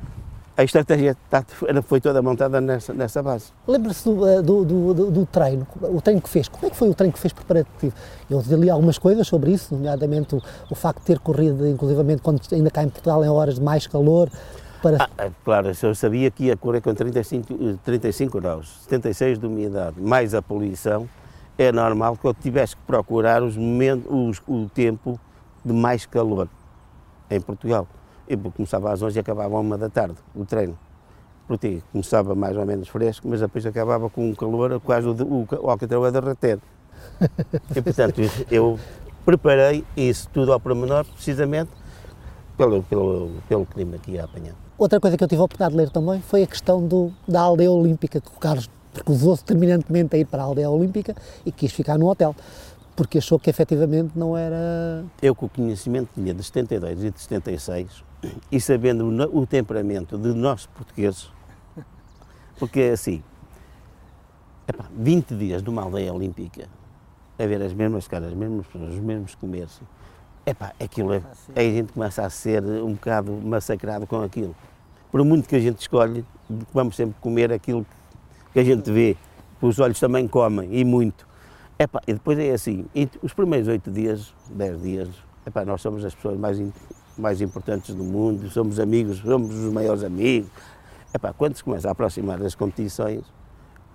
a 0.56 0.64
estratégia 0.64 1.16
tá, 1.28 1.44
foi 1.82 2.00
toda 2.00 2.22
montada 2.22 2.60
nessa, 2.60 2.94
nessa 2.94 3.22
base. 3.22 3.46
Lembra-se 3.66 4.04
do, 4.04 4.26
eh, 4.26 4.40
do, 4.42 4.64
do, 4.64 5.10
do, 5.10 5.26
treino, 5.26 5.66
o 5.82 6.00
treino 6.00 6.20
que 6.20 6.28
fez. 6.28 6.48
Como 6.48 6.66
é 6.66 6.70
que 6.70 6.76
foi 6.76 6.88
o 6.88 6.94
treino 6.94 7.12
que 7.12 7.18
fez 7.18 7.32
preparativo? 7.32 7.94
Eu 8.30 8.40
li 8.58 8.70
algumas 8.70 8.96
coisas 8.96 9.26
sobre 9.26 9.52
isso, 9.52 9.74
nomeadamente 9.74 10.34
o, 10.34 10.42
o 10.70 10.74
facto 10.74 11.00
de 11.00 11.06
ter 11.06 11.18
corrido, 11.18 11.66
inclusivamente 11.66 12.22
quando 12.22 12.40
ainda 12.52 12.70
cá 12.70 12.82
em 12.82 12.88
Portugal, 12.88 13.22
em 13.22 13.28
horas 13.28 13.56
de 13.56 13.62
mais 13.62 13.86
calor. 13.86 14.30
Para... 14.82 15.08
Ah, 15.16 15.30
claro, 15.44 15.70
eu 15.80 15.94
sabia 15.94 16.28
que 16.28 16.46
ia 16.46 16.56
correr 16.56 16.80
com 16.80 16.92
35, 16.92 17.78
35 17.84 18.40
graus, 18.40 18.80
76 18.82 19.38
de 19.38 19.46
umidade, 19.46 20.00
mais 20.00 20.34
a 20.34 20.42
poluição, 20.42 21.08
é 21.56 21.70
normal 21.70 22.16
que 22.16 22.26
eu 22.26 22.34
tivesse 22.34 22.74
que 22.74 22.82
procurar 22.82 23.44
os 23.44 23.56
momentos, 23.56 24.06
os, 24.10 24.42
o 24.48 24.68
tempo 24.68 25.20
de 25.64 25.72
mais 25.72 26.04
calor 26.04 26.48
em 27.30 27.40
Portugal. 27.40 27.86
Eu 28.28 28.38
começava 28.38 28.92
às 28.92 29.00
11 29.00 29.16
e 29.16 29.20
acabava 29.20 29.56
à 29.56 29.60
1 29.60 29.78
da 29.78 29.88
tarde, 29.88 30.16
o 30.34 30.44
treino. 30.44 30.76
Porque 31.46 31.80
começava 31.92 32.34
mais 32.34 32.56
ou 32.56 32.66
menos 32.66 32.88
fresco, 32.88 33.28
mas 33.28 33.40
depois 33.40 33.64
acabava 33.64 34.10
com 34.10 34.30
um 34.30 34.34
calor 34.34 34.80
quase 34.80 35.06
o, 35.06 35.12
o, 35.12 35.46
o 35.60 35.70
alcatrão 35.70 36.02
a 36.02 36.10
derreter. 36.10 36.58
e 37.76 37.82
portanto 37.82 38.20
eu 38.50 38.78
preparei 39.24 39.84
isso 39.96 40.28
tudo 40.32 40.52
ao 40.52 40.58
pormenor, 40.58 41.04
precisamente 41.04 41.70
pelo, 42.56 42.82
pelo, 42.82 43.30
pelo 43.48 43.66
clima 43.66 43.98
que 43.98 44.12
ia 44.12 44.24
apanhando. 44.24 44.61
Outra 44.82 44.98
coisa 44.98 45.16
que 45.16 45.22
eu 45.22 45.28
tive 45.28 45.40
a 45.40 45.44
oportunidade 45.44 45.70
de 45.70 45.78
ler 45.78 45.90
também 45.90 46.20
foi 46.20 46.42
a 46.42 46.46
questão 46.46 46.84
do, 46.84 47.12
da 47.28 47.40
aldeia 47.40 47.70
olímpica, 47.70 48.20
que 48.20 48.26
o 48.26 48.40
Carlos 48.40 48.68
recusou-se 48.92 49.44
terminantemente 49.44 50.16
a 50.16 50.18
ir 50.18 50.24
para 50.24 50.42
a 50.42 50.44
aldeia 50.44 50.68
olímpica 50.68 51.14
e 51.46 51.52
quis 51.52 51.70
ficar 51.70 51.96
no 51.96 52.08
hotel 52.08 52.34
porque 52.96 53.18
achou 53.18 53.38
que 53.38 53.48
efetivamente 53.48 54.18
não 54.18 54.36
era. 54.36 55.04
Eu, 55.22 55.36
com 55.36 55.46
o 55.46 55.48
conhecimento 55.48 56.08
que 56.08 56.20
tinha 56.20 56.34
de 56.34 56.42
72 56.42 57.04
e 57.04 57.10
de 57.12 57.20
76, 57.20 58.02
e 58.50 58.60
sabendo 58.60 59.06
o 59.32 59.46
temperamento 59.46 60.18
de 60.18 60.34
nós 60.34 60.66
portugueses, 60.66 61.30
porque 62.58 62.80
é 62.80 62.90
assim, 62.90 63.22
epá, 64.66 64.86
20 64.98 65.36
dias 65.36 65.62
numa 65.62 65.82
aldeia 65.82 66.12
olímpica, 66.12 66.66
a 67.38 67.46
ver 67.46 67.62
as 67.62 67.72
mesmas 67.72 68.08
caras, 68.08 68.30
as 68.30 68.34
mesmas 68.34 68.66
pessoas, 68.66 68.94
os 68.94 69.00
mesmos 69.00 69.36
comercios, 69.36 69.88
epá, 70.44 70.72
aquilo 70.80 71.14
é, 71.14 71.22
a 71.54 71.60
gente 71.60 71.92
começa 71.92 72.26
a 72.26 72.30
ser 72.30 72.64
um 72.64 72.94
bocado 72.94 73.30
massacrado 73.30 74.08
com 74.08 74.20
aquilo. 74.20 74.56
Por 75.12 75.22
muito 75.22 75.46
que 75.46 75.54
a 75.54 75.60
gente 75.60 75.78
escolhe, 75.78 76.24
vamos 76.72 76.96
sempre 76.96 77.14
comer 77.20 77.52
aquilo 77.52 77.84
que 78.50 78.58
a 78.58 78.64
gente 78.64 78.90
vê, 78.90 79.14
os 79.60 79.78
olhos 79.78 80.00
também 80.00 80.26
comem, 80.26 80.70
e 80.72 80.84
muito. 80.86 81.28
Epá, 81.78 82.00
e 82.06 82.14
depois 82.14 82.38
é 82.38 82.50
assim, 82.52 82.86
os 83.22 83.34
primeiros 83.34 83.68
oito 83.68 83.90
dias, 83.90 84.32
dez 84.50 84.80
dias, 84.80 85.08
epá, 85.46 85.66
nós 85.66 85.82
somos 85.82 86.02
as 86.02 86.14
pessoas 86.14 86.38
mais, 86.38 86.58
mais 87.18 87.42
importantes 87.42 87.94
do 87.94 88.02
mundo, 88.02 88.48
somos 88.50 88.80
amigos, 88.80 89.18
somos 89.18 89.54
os 89.54 89.70
maiores 89.70 90.02
amigos. 90.02 90.48
Epá, 91.14 91.32
quando 91.34 91.56
se 91.56 91.62
começa 91.62 91.88
a 91.88 91.92
aproximar 91.92 92.38
das 92.38 92.54
competições, 92.54 93.22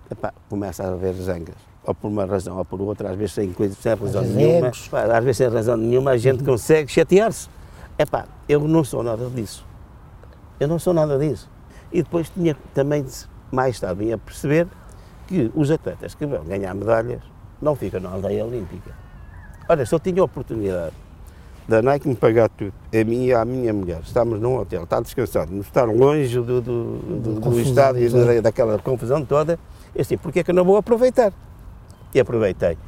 epá, 0.08 0.32
começa 0.48 0.84
a 0.84 0.92
haver 0.92 1.14
zangas. 1.14 1.56
Ou 1.84 1.94
por 1.94 2.08
uma 2.08 2.26
razão 2.26 2.56
ou 2.56 2.64
por 2.64 2.80
outra, 2.80 3.10
às 3.10 3.16
vezes 3.16 3.32
sem, 3.32 3.52
coisa, 3.52 3.74
sem 3.74 3.92
razão 3.92 4.22
nenhuma, 4.22 4.68
epá, 4.68 5.02
às 5.18 5.24
vezes 5.24 5.36
sem 5.38 5.48
razão 5.48 5.76
nenhuma, 5.76 6.12
a 6.12 6.16
gente 6.16 6.44
consegue 6.44 6.92
chatear-se. 6.92 7.48
Epá, 7.98 8.26
eu 8.48 8.60
não 8.68 8.84
sou 8.84 9.02
nada 9.02 9.28
disso. 9.30 9.67
Eu 10.58 10.68
não 10.68 10.78
sou 10.78 10.92
nada 10.92 11.18
disso. 11.18 11.48
E 11.92 12.02
depois 12.02 12.28
tinha 12.30 12.56
também, 12.74 13.04
mais 13.50 13.78
tarde, 13.80 14.12
a 14.12 14.18
perceber 14.18 14.66
que 15.26 15.50
os 15.54 15.70
atletas 15.70 16.14
que 16.14 16.26
vão 16.26 16.44
ganhar 16.44 16.74
medalhas 16.74 17.20
não 17.60 17.74
ficam 17.74 18.00
na 18.00 18.10
aldeia 18.10 18.44
olímpica. 18.44 18.92
Olha, 19.68 19.84
se 19.84 19.94
eu 19.94 20.00
tinha 20.00 20.20
a 20.20 20.24
oportunidade 20.24 20.94
da 21.68 21.82
Nike 21.82 22.08
me 22.08 22.14
pagar 22.14 22.48
tudo, 22.48 22.72
a 22.94 23.04
mim 23.04 23.26
e 23.26 23.34
a 23.34 23.44
minha 23.44 23.72
mulher, 23.74 24.00
estamos 24.02 24.40
num 24.40 24.56
hotel, 24.56 24.84
está 24.84 25.00
descansado, 25.00 25.54
estar 25.60 25.84
longe 25.84 26.40
do, 26.40 26.62
do, 26.62 26.96
do, 26.96 27.40
do 27.40 27.60
estádio, 27.60 28.10
da, 28.10 28.40
daquela 28.40 28.78
confusão 28.78 29.22
toda, 29.22 29.58
eu 29.94 30.00
disse, 30.00 30.16
porquê 30.16 30.40
é 30.40 30.42
que 30.42 30.50
eu 30.50 30.54
não 30.54 30.64
vou 30.64 30.78
aproveitar? 30.78 31.30
E 32.14 32.18
aproveitei. 32.18 32.78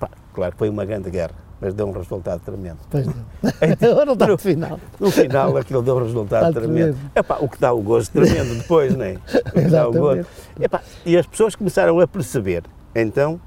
Pá, 0.00 0.08
claro 0.32 0.52
que 0.52 0.58
foi 0.58 0.70
uma 0.70 0.86
grande 0.86 1.10
guerra, 1.10 1.34
mas 1.62 1.74
deu 1.74 1.86
um 1.86 1.92
resultado 1.92 2.40
tremendo. 2.40 2.78
Pois 2.90 3.06
não. 3.06 3.14
Então, 3.62 3.94
não 4.04 4.14
no 4.16 4.36
final. 4.38 4.80
No 4.98 5.10
final 5.12 5.56
aquilo 5.56 5.80
deu 5.80 5.96
um 5.96 6.02
resultado 6.02 6.48
está 6.48 6.60
tremendo. 6.60 6.98
Epá, 7.14 7.38
o 7.40 7.48
que 7.48 7.60
dá 7.60 7.72
o 7.72 7.80
gosto 7.80 8.12
tremendo 8.12 8.58
depois, 8.58 8.96
não 8.96 9.04
é? 9.04 9.12
O 9.14 9.52
que 9.52 9.68
dá 9.68 9.88
o 9.88 9.92
gosto. 9.92 10.26
Epá, 10.60 10.82
e 11.06 11.16
as 11.16 11.24
pessoas 11.24 11.54
começaram 11.54 12.00
a 12.00 12.06
perceber, 12.08 12.64
então, 12.92 13.40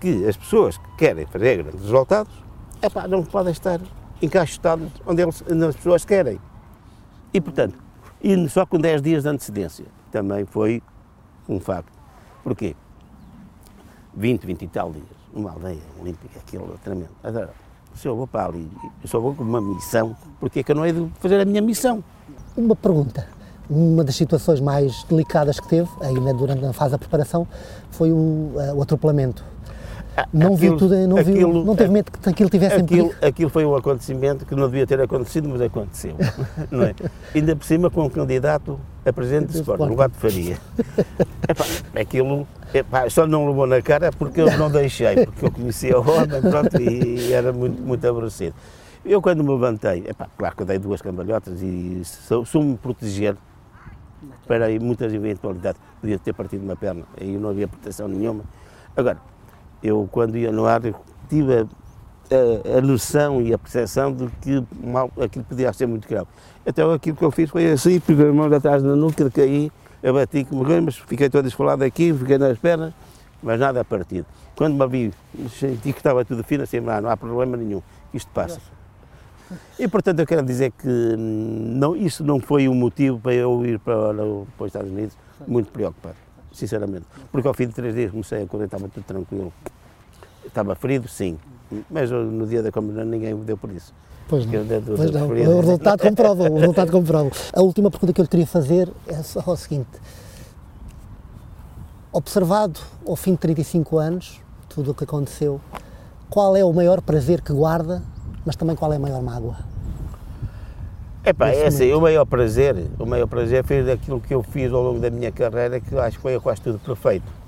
que 0.00 0.26
as 0.26 0.36
pessoas 0.36 0.76
que 0.76 0.96
querem 0.98 1.24
fazer 1.24 1.62
grandes 1.62 1.80
resultados 1.80 2.32
epá, 2.82 3.06
não 3.06 3.22
podem 3.22 3.52
estar 3.52 3.80
encaixotados 4.20 4.90
onde, 5.06 5.22
eles, 5.22 5.44
onde 5.48 5.64
as 5.66 5.76
pessoas 5.76 6.04
querem. 6.04 6.40
E, 7.32 7.40
portanto, 7.40 7.78
e 8.20 8.48
só 8.48 8.66
com 8.66 8.76
10 8.76 9.02
dias 9.02 9.22
de 9.22 9.28
antecedência 9.28 9.86
também 10.10 10.44
foi 10.44 10.82
um 11.48 11.60
facto. 11.60 11.92
Porquê? 12.42 12.74
20, 14.16 14.44
20 14.44 14.62
e 14.62 14.68
tal 14.68 14.90
dias, 14.90 15.19
numa 15.34 15.52
aldeia 15.52 15.80
olímpica, 16.00 16.38
aquilo 16.38 16.74
é 16.74 16.84
tremendo. 16.84 17.10
Agora, 17.22 17.50
se 17.94 18.06
eu 18.06 18.16
vou 18.16 18.26
para 18.26 18.46
ali, 18.46 18.70
eu 19.02 19.08
só 19.08 19.20
vou 19.20 19.34
com 19.34 19.42
uma 19.42 19.60
missão, 19.60 20.16
porque 20.38 20.60
é 20.60 20.62
que 20.62 20.72
eu 20.72 20.76
não 20.76 20.86
hei 20.86 20.92
de 20.92 21.08
fazer 21.20 21.40
a 21.40 21.44
minha 21.44 21.62
missão? 21.62 22.02
Uma 22.56 22.76
pergunta. 22.76 23.26
Uma 23.68 24.02
das 24.02 24.16
situações 24.16 24.60
mais 24.60 25.04
delicadas 25.04 25.60
que 25.60 25.68
teve, 25.68 25.88
ainda 26.00 26.34
durante 26.34 26.64
a 26.64 26.72
fase 26.72 26.92
da 26.92 26.98
preparação, 26.98 27.46
foi 27.90 28.10
o, 28.10 28.16
uh, 28.16 28.74
o 28.74 28.82
atropelamento 28.82 29.44
não 30.32 30.54
aquilo, 30.54 30.56
viu 30.56 30.76
tudo, 30.76 30.94
não, 31.06 31.16
aquilo, 31.16 31.52
viu, 31.52 31.64
não 31.64 31.76
teve 31.76 31.90
medo 31.90 32.10
que 32.10 32.28
aquilo 32.28 32.50
tivesse 32.50 32.76
aquilo, 32.76 33.14
aquilo 33.22 33.50
foi 33.50 33.64
um 33.64 33.74
acontecimento 33.74 34.44
que 34.44 34.54
não 34.54 34.66
devia 34.66 34.86
ter 34.86 35.00
acontecido, 35.00 35.48
mas 35.48 35.60
aconteceu. 35.60 36.14
não 36.70 36.82
é? 36.82 36.94
Ainda 37.34 37.56
por 37.56 37.64
cima 37.64 37.90
com 37.90 38.04
um 38.04 38.10
candidato 38.10 38.78
a 39.04 39.12
presidente 39.12 39.52
de 39.52 39.60
Sport, 39.60 39.80
o 39.80 39.96
Gato 39.96 40.16
Faria. 40.16 40.58
Epá, 41.48 41.64
aquilo 42.00 42.46
epá, 42.72 43.08
só 43.08 43.26
não 43.26 43.46
levou 43.46 43.66
na 43.66 43.80
cara 43.82 44.10
porque 44.12 44.40
eu 44.40 44.58
não 44.58 44.70
deixei, 44.70 45.26
porque 45.26 45.46
eu 45.46 45.50
conhecia 45.50 45.98
o 45.98 46.08
homem 46.08 46.40
pronto, 46.40 46.80
e, 46.80 47.32
era 47.32 47.52
muito, 47.52 47.80
muito 47.82 48.06
aborrecido. 48.06 48.54
Eu 49.04 49.22
quando 49.22 49.42
me 49.42 49.50
levantei, 49.50 50.04
epá, 50.06 50.28
claro 50.36 50.54
que 50.54 50.62
eu 50.62 50.66
dei 50.66 50.78
duas 50.78 51.00
cambalhotas 51.00 51.60
e 51.62 52.02
sou-me 52.04 52.76
proteger 52.76 53.36
para 54.46 54.68
muitas 54.80 55.12
eventualidades. 55.12 55.80
Podia 56.00 56.18
ter 56.18 56.32
partido 56.34 56.62
uma 56.62 56.76
perna, 56.76 57.04
aí 57.18 57.36
não 57.36 57.50
havia 57.50 57.66
proteção 57.66 58.06
nenhuma. 58.06 58.44
Agora, 58.96 59.18
eu, 59.82 60.08
quando 60.10 60.36
ia 60.36 60.52
no 60.52 60.66
ar, 60.66 60.82
tive 61.28 61.60
a, 61.60 61.66
a, 62.30 62.78
a 62.78 62.80
noção 62.80 63.40
e 63.42 63.52
a 63.52 63.58
percepção 63.58 64.12
de 64.12 64.28
que 64.40 64.64
mal, 64.82 65.10
aquilo 65.20 65.44
podia 65.44 65.72
ser 65.72 65.86
muito 65.86 66.08
grave. 66.08 66.28
Então 66.64 66.92
aquilo 66.92 67.16
que 67.16 67.24
eu 67.24 67.30
fiz 67.30 67.50
foi 67.50 67.70
assim, 67.70 67.98
peguei 68.00 68.28
a 68.28 68.32
mão 68.32 68.52
atrás 68.52 68.82
da 68.82 68.94
nuca, 68.94 69.30
caí, 69.30 69.70
abati 70.02 70.44
como 70.44 70.64
mas 70.82 70.96
fiquei 70.96 71.28
todo 71.28 71.46
esfolado 71.46 71.84
aqui, 71.84 72.12
fiquei 72.12 72.38
nas 72.38 72.58
pernas, 72.58 72.92
mas 73.42 73.58
nada 73.58 73.80
a 73.80 73.84
partido. 73.84 74.26
Quando 74.56 74.74
me 74.74 74.88
vi, 74.88 75.14
senti 75.48 75.92
que 75.92 75.98
estava 75.98 76.24
tudo 76.24 76.44
fino, 76.44 76.62
assim, 76.62 76.80
não, 76.80 77.00
não 77.00 77.10
há 77.10 77.16
problema 77.16 77.56
nenhum, 77.56 77.82
isto 78.12 78.30
passa. 78.32 78.60
E 79.78 79.88
portanto 79.88 80.20
eu 80.20 80.26
quero 80.26 80.44
dizer 80.44 80.70
que 80.70 80.88
hum, 80.88 81.74
não, 81.76 81.96
isso 81.96 82.22
não 82.22 82.38
foi 82.38 82.68
o 82.68 82.74
motivo 82.74 83.18
para 83.18 83.34
eu 83.34 83.64
ir 83.66 83.78
para, 83.80 84.14
para 84.14 84.24
os 84.24 84.66
Estados 84.66 84.90
Unidos 84.90 85.16
muito 85.46 85.72
preocupado 85.72 86.30
sinceramente. 86.52 87.06
Porque 87.30 87.46
ao 87.46 87.54
fim 87.54 87.66
de 87.66 87.74
três 87.74 87.94
dias 87.94 88.10
comecei 88.10 88.42
a 88.42 88.46
correr, 88.46 88.64
estava 88.64 88.88
tudo 88.88 89.04
tranquilo. 89.04 89.52
Estava 90.44 90.74
ferido, 90.74 91.08
sim, 91.08 91.38
mas 91.90 92.10
no 92.10 92.46
dia 92.46 92.62
da 92.62 92.72
comunhão 92.72 93.04
ninguém 93.04 93.34
me 93.34 93.44
deu 93.44 93.56
por 93.56 93.70
isso. 93.70 93.92
Pois 94.28 94.46
não, 94.46 94.64
pois 94.96 95.10
não. 95.10 95.28
o 95.28 95.60
resultado 95.60 96.02
comprova, 96.02 96.48
o 96.48 96.54
resultado 96.56 96.92
comprova. 96.92 97.30
A 97.52 97.62
última 97.62 97.90
pergunta 97.90 98.12
que 98.12 98.20
eu 98.20 98.22
lhe 98.22 98.28
queria 98.28 98.46
fazer 98.46 98.88
é 99.08 99.22
só 99.22 99.42
o 99.44 99.56
seguinte. 99.56 99.88
Observado 102.12 102.78
ao 103.06 103.16
fim 103.16 103.32
de 103.32 103.38
35 103.38 103.98
anos, 103.98 104.40
tudo 104.68 104.92
o 104.92 104.94
que 104.94 105.04
aconteceu, 105.04 105.60
qual 106.28 106.56
é 106.56 106.64
o 106.64 106.72
maior 106.72 107.00
prazer 107.00 107.40
que 107.40 107.52
guarda, 107.52 108.02
mas 108.46 108.54
também 108.54 108.76
qual 108.76 108.92
é 108.92 108.96
a 108.96 109.00
maior 109.00 109.20
mágoa? 109.20 109.56
Epá, 111.24 111.48
é 111.50 111.66
assim, 111.66 111.92
o 111.92 112.00
maior 112.00 112.24
prazer, 112.24 112.86
o 112.98 113.04
maior 113.04 113.26
prazer 113.26 113.62
foi 113.64 113.82
daquilo 113.82 114.20
que 114.20 114.32
eu 114.32 114.42
fiz 114.42 114.72
ao 114.72 114.82
longo 114.82 115.00
da 115.00 115.10
minha 115.10 115.30
carreira, 115.30 115.78
que 115.80 115.94
acho 115.98 116.16
que 116.16 116.22
foi 116.22 116.38
quase 116.40 116.62
tudo 116.62 116.78
perfeito. 116.78 117.39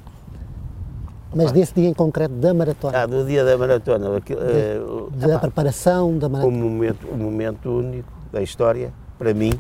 Mas 1.35 1.53
desse 1.53 1.75
dia 1.75 1.89
em 1.89 1.95
concreto 1.95 2.35
da 2.35 2.53
maratona? 2.53 3.03
Ah, 3.03 3.07
do 3.07 3.25
dia 3.25 3.45
da 3.45 3.57
maratona. 3.57 4.17
Aquilo, 4.17 4.41
de, 4.41 5.27
uh, 5.27 5.29
da 5.29 5.39
preparação 5.39 6.19
da 6.19 6.29
maratona? 6.29 6.57
O 6.57 6.59
momento, 6.59 7.07
momento 7.17 7.71
único 7.71 8.13
da 8.31 8.43
história, 8.43 8.93
para 9.19 9.33
mim, 9.33 9.53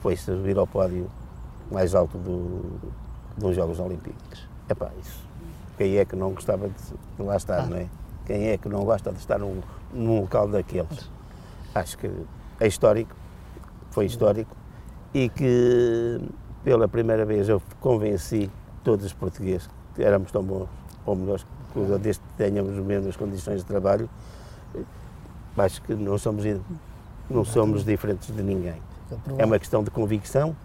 foi 0.00 0.16
subir 0.16 0.58
ao 0.58 0.66
pódio 0.66 1.10
mais 1.70 1.94
alto 1.94 2.18
do, 2.18 2.62
dos 3.36 3.56
Jogos 3.56 3.78
Olímpicos. 3.80 4.48
Epá, 4.68 4.90
isso. 5.00 5.20
Quem 5.78 5.96
é 5.96 6.04
que 6.04 6.16
não 6.16 6.32
gostava 6.32 6.68
de 6.68 7.22
lá 7.22 7.36
estar, 7.36 7.60
ah. 7.60 7.66
não 7.66 7.76
é? 7.76 7.86
Quem 8.26 8.48
é 8.48 8.58
que 8.58 8.68
não 8.68 8.84
gosta 8.84 9.10
de 9.10 9.18
estar 9.18 9.38
num, 9.38 9.60
num 9.92 10.20
local 10.20 10.46
daqueles? 10.48 11.10
Acho 11.74 11.96
que 11.98 12.10
é 12.60 12.66
histórico 12.66 13.14
foi 13.90 14.06
histórico 14.06 14.56
e 15.12 15.28
que 15.28 16.20
pela 16.64 16.88
primeira 16.88 17.24
vez 17.24 17.48
eu 17.48 17.60
convenci 17.80 18.50
todos 18.84 19.04
os 19.04 19.12
portugueses 19.12 19.68
que 19.94 20.02
éramos 20.02 20.30
tão 20.30 20.42
bons 20.42 20.68
ou 21.06 21.16
melhores, 21.16 21.46
desde 22.00 22.20
que 22.20 22.28
tenhamos 22.36 22.74
mesmas 22.84 23.16
condições 23.16 23.58
de 23.60 23.64
trabalho, 23.64 24.08
acho 25.56 25.82
que 25.82 25.94
não 25.94 26.16
somos, 26.18 26.44
não 27.28 27.44
somos 27.44 27.84
diferentes 27.84 28.34
de 28.34 28.42
ninguém. 28.42 28.80
É 29.38 29.44
uma 29.44 29.58
questão 29.58 29.82
de 29.82 29.90
convicção 29.90 30.56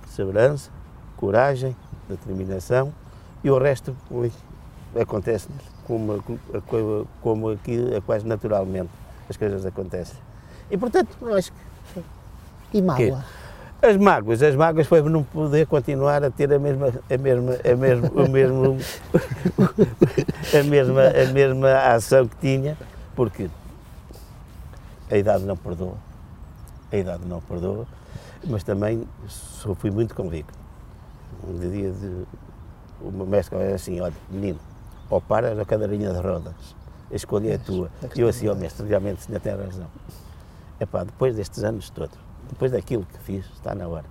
perseverança, 0.00 0.70
coragem, 1.16 1.76
determinação 2.08 2.92
e 3.44 3.50
o 3.50 3.58
resto 3.58 3.96
acontece 5.00 5.48
como, 5.84 6.22
como 7.22 7.50
aqui, 7.50 7.94
é 7.94 8.00
quase 8.00 8.26
naturalmente 8.26 8.90
as 9.28 9.36
coisas 9.36 9.64
acontecem. 9.64 10.18
E 10.70 10.76
portanto, 10.76 11.16
eu 11.22 11.34
acho 11.34 11.52
que. 11.52 12.02
E 12.72 12.82
mágoa? 12.82 13.24
As 13.82 13.96
mágoas, 13.96 14.42
as 14.42 14.54
mágoas 14.54 14.86
foi 14.86 15.00
não 15.02 15.22
poder 15.22 15.66
continuar 15.66 16.22
a 16.22 16.30
ter 16.30 16.52
a 16.52 16.58
mesma, 16.58 16.88
a 16.88 17.16
mesma, 17.16 17.52
a 17.64 17.76
mesma, 17.76 18.08
o 18.10 18.28
mesmo, 18.28 18.76
a 20.52 20.62
mesma, 20.62 21.02
a 21.08 21.32
mesma 21.32 21.76
ação 21.94 22.28
que 22.28 22.36
tinha, 22.36 22.76
porque 23.16 23.48
a 25.10 25.16
idade 25.16 25.44
não 25.44 25.56
perdoa, 25.56 25.94
a 26.92 26.96
idade 26.96 27.24
não 27.26 27.40
perdoa, 27.40 27.86
mas 28.46 28.62
também 28.62 29.08
só 29.26 29.74
fui 29.74 29.90
muito 29.90 30.14
convicto. 30.14 30.58
Um 31.42 31.58
dia 31.58 31.90
de, 31.90 32.26
o 33.00 33.10
meu 33.10 33.24
mestre 33.24 33.56
era 33.58 33.76
assim, 33.76 33.98
olha, 33.98 34.12
menino, 34.28 34.60
ou 35.08 35.22
paras 35.22 35.58
a 35.58 35.64
cadeirinha 35.64 36.12
de 36.12 36.20
rodas, 36.20 36.76
a 37.10 37.16
escolha 37.16 37.54
é 37.54 37.58
tua. 37.58 37.90
E 38.14 38.20
eu 38.20 38.28
assim, 38.28 38.46
ó 38.46 38.52
oh, 38.52 38.56
mestre, 38.56 38.86
realmente 38.86 39.20
o 39.20 39.22
senhor 39.22 39.40
tem 39.40 39.56
razão. 39.56 39.86
Epá, 40.78 41.02
depois 41.02 41.34
destes 41.34 41.64
anos 41.64 41.88
todos, 41.88 42.18
depois 42.50 42.72
daquilo 42.72 43.04
que 43.04 43.18
fiz, 43.20 43.44
está 43.54 43.74
na 43.74 43.88
hora. 43.88 44.06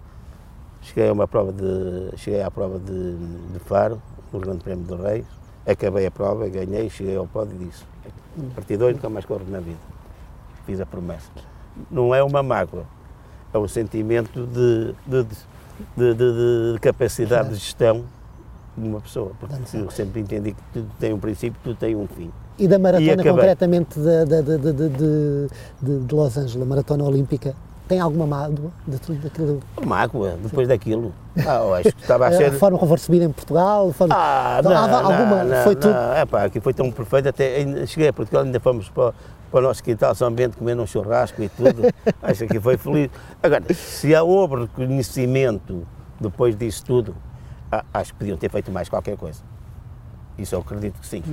Cheguei 0.81 1.09
a 1.09 1.13
uma 1.13 1.27
prova 1.27 1.51
de. 1.51 2.17
Cheguei 2.17 2.41
à 2.41 2.49
prova 2.49 2.79
de, 2.79 3.15
de 3.15 3.59
Faro, 3.59 4.01
no 4.31 4.39
Grande 4.39 4.63
Prémio 4.63 4.85
do 4.85 4.95
Reis, 4.95 5.25
acabei 5.65 6.05
a 6.05 6.11
prova, 6.11 6.47
ganhei, 6.47 6.89
cheguei 6.89 7.15
ao 7.15 7.27
pódio 7.27 7.55
e 7.59 7.65
disse. 7.65 7.83
A 8.51 8.55
partir 8.55 8.77
de 8.77 8.83
hoje 8.83 8.95
nunca 8.95 9.09
mais 9.09 9.25
corro 9.25 9.45
na 9.47 9.59
vida. 9.59 9.79
Fiz 10.65 10.79
a 10.79 10.85
promessa. 10.85 11.29
Não 11.89 12.13
é 12.13 12.23
uma 12.23 12.43
mágoa, 12.43 12.83
é 13.53 13.57
um 13.57 13.67
sentimento 13.67 14.45
de, 14.45 14.93
de, 15.05 15.23
de, 15.23 16.13
de, 16.13 16.73
de 16.73 16.79
capacidade 16.79 17.49
de 17.49 17.55
gestão 17.55 18.05
de 18.77 18.87
uma 18.87 19.01
pessoa. 19.01 19.31
Porque 19.39 19.55
eu 19.73 19.89
sempre 19.89 20.21
entendi 20.21 20.53
que 20.53 20.61
tudo 20.73 20.89
tem 20.99 21.13
um 21.13 21.19
princípio, 21.19 21.59
tudo 21.63 21.75
tem 21.75 21.95
um 21.95 22.07
fim. 22.07 22.31
E 22.57 22.67
da 22.67 22.77
maratona, 22.77 23.21
e 23.21 23.25
concretamente 23.25 23.99
de, 23.99 24.25
de, 24.25 24.57
de, 24.57 26.05
de, 26.05 26.13
Los 26.15 26.37
Angeles, 26.37 26.61
a 26.61 26.65
maratona 26.65 27.03
olímpica, 27.05 27.55
tem 27.89 27.99
alguma 27.99 28.27
mágoa 28.27 28.71
de 28.87 28.99
tudo 28.99 29.27
aquilo? 29.27 29.59
Mágoa, 29.83 30.37
depois 30.43 30.67
daquilo. 30.67 31.11
Ah, 31.39 31.75
acho 31.79 31.91
que 31.91 32.01
estava 32.01 32.27
a 32.27 32.31
ser... 32.37 32.45
A 32.45 32.51
forma 32.51 32.77
como 32.77 32.87
foi 32.87 32.97
recebida 32.97 33.25
em 33.25 33.31
Portugal? 33.31 33.91
Forma... 33.91 34.15
Ah, 34.15 34.61
não, 34.63 34.77
alguma, 34.77 35.43
não, 35.43 35.63
foi 35.63 35.73
não, 35.73 35.81
tudo... 35.81 35.95
É 36.15 36.23
pá, 36.23 36.43
aqui 36.43 36.59
foi 36.59 36.71
tão 36.71 36.91
perfeito, 36.91 37.29
até 37.29 37.85
cheguei 37.87 38.09
a 38.09 38.13
Portugal, 38.13 38.43
ainda 38.43 38.59
fomos 38.59 38.89
para, 38.89 39.11
para 39.49 39.59
o 39.59 39.63
nosso 39.63 39.83
quintal 39.83 40.13
São 40.13 40.31
Bento 40.31 40.55
comer 40.55 40.79
um 40.79 40.85
churrasco 40.85 41.41
e 41.41 41.49
tudo. 41.49 41.81
acho 42.21 42.45
que 42.45 42.59
foi 42.59 42.77
feliz. 42.77 43.09
Agora, 43.41 43.73
se 43.73 44.15
houve 44.15 44.61
reconhecimento 44.61 45.87
depois 46.21 46.55
disso 46.55 46.85
tudo, 46.85 47.15
acho 47.91 48.13
que 48.13 48.19
podiam 48.19 48.37
ter 48.37 48.51
feito 48.51 48.71
mais 48.71 48.87
qualquer 48.87 49.17
coisa. 49.17 49.41
Isso 50.37 50.53
eu 50.53 50.59
acredito 50.59 50.99
que 50.99 51.07
sim. 51.07 51.23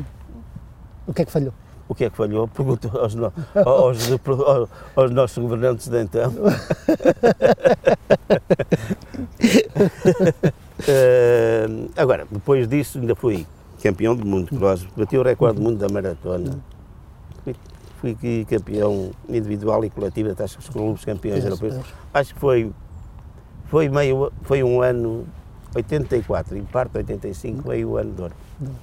O 1.07 1.13
que 1.13 1.21
é 1.21 1.25
que 1.27 1.31
falhou? 1.31 1.53
O 1.89 1.95
que 1.95 2.05
é 2.05 2.11
que 2.11 2.17
falhou? 2.17 2.49
Pergunto 2.49 2.91
aos, 2.99 3.15
no, 3.15 3.33
aos, 3.65 4.11
aos, 4.11 4.69
aos 4.97 5.11
nossos 5.13 5.43
governantes 5.43 5.89
de 5.89 6.03
então. 6.03 6.33
uh, 10.81 11.91
agora, 11.97 12.27
depois 12.31 12.67
disso, 12.67 12.99
ainda 12.99 13.15
fui 13.15 13.47
campeão 13.83 14.17
do 14.17 14.27
mundo 14.27 14.49
cross, 14.49 14.85
bati 14.97 15.17
o 15.17 15.23
recorde 15.23 15.59
do 15.59 15.63
mundo 15.63 15.79
da 15.79 15.89
maratona. 15.89 16.59
Fui, 17.45 17.55
fui 18.01 18.45
campeão 18.45 19.13
individual 19.29 19.85
e 19.85 19.91
coletivo 19.91 20.31
da 20.31 20.35
taxa 20.35 20.59
dos 20.59 20.69
clubes 20.69 21.05
campeões 21.05 21.45
europeus. 21.45 21.77
Acho 22.13 22.35
que 22.35 22.41
foi, 22.41 22.73
foi, 23.67 23.89
meio, 23.89 24.33
foi 24.43 24.65
um 24.65 24.83
ano 24.83 25.25
84, 25.75 26.57
em 26.57 26.65
parte 26.65 26.97
85, 26.97 27.69
meio 27.69 27.91
o 27.91 27.97
ano 27.97 28.13
de 28.13 28.23
ouro 28.23 28.35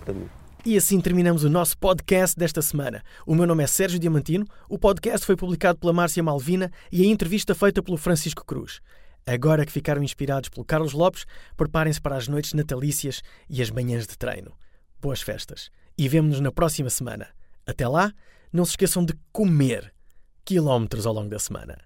para 0.06 0.14
mim. 0.14 0.30
E 0.66 0.78
assim 0.78 1.02
terminamos 1.02 1.44
o 1.44 1.50
nosso 1.50 1.78
podcast 1.78 2.40
desta 2.40 2.62
semana. 2.62 3.04
O 3.28 3.36
meu 3.36 3.46
nome 3.46 3.66
é 3.66 3.68
Sérgio 3.68 4.00
Diamantino, 4.00 4.46
o 4.70 4.80
podcast 4.80 5.26
foi 5.26 5.36
publicado 5.36 5.78
pela 5.78 5.92
Márcia 5.92 6.24
Malvina 6.24 6.72
e 6.90 7.04
a 7.04 7.06
entrevista 7.06 7.54
feita 7.54 7.84
pelo 7.84 7.98
Francisco 7.98 8.46
Cruz. 8.46 8.80
Agora 9.26 9.66
que 9.66 9.74
ficaram 9.74 10.02
inspirados 10.02 10.48
pelo 10.48 10.64
Carlos 10.64 10.94
Lopes, 10.94 11.26
preparem-se 11.58 12.00
para 12.00 12.16
as 12.16 12.30
noites 12.30 12.54
natalícias 12.54 13.22
e 13.50 13.62
as 13.62 13.70
manhãs 13.70 14.08
de 14.08 14.18
treino. 14.18 14.54
Boas 15.02 15.22
festas 15.22 15.70
e 15.98 16.08
vemo-nos 16.08 16.40
na 16.40 16.52
próxima 16.52 16.90
semana. 16.90 17.28
Até 17.68 17.86
lá, 17.86 18.14
não 18.52 18.64
se 18.64 18.72
esqueçam 18.72 19.04
de 19.04 19.14
comer 19.34 19.94
quilómetros 20.46 21.06
ao 21.06 21.14
longo 21.14 21.30
da 21.30 21.40
semana. 21.40 21.78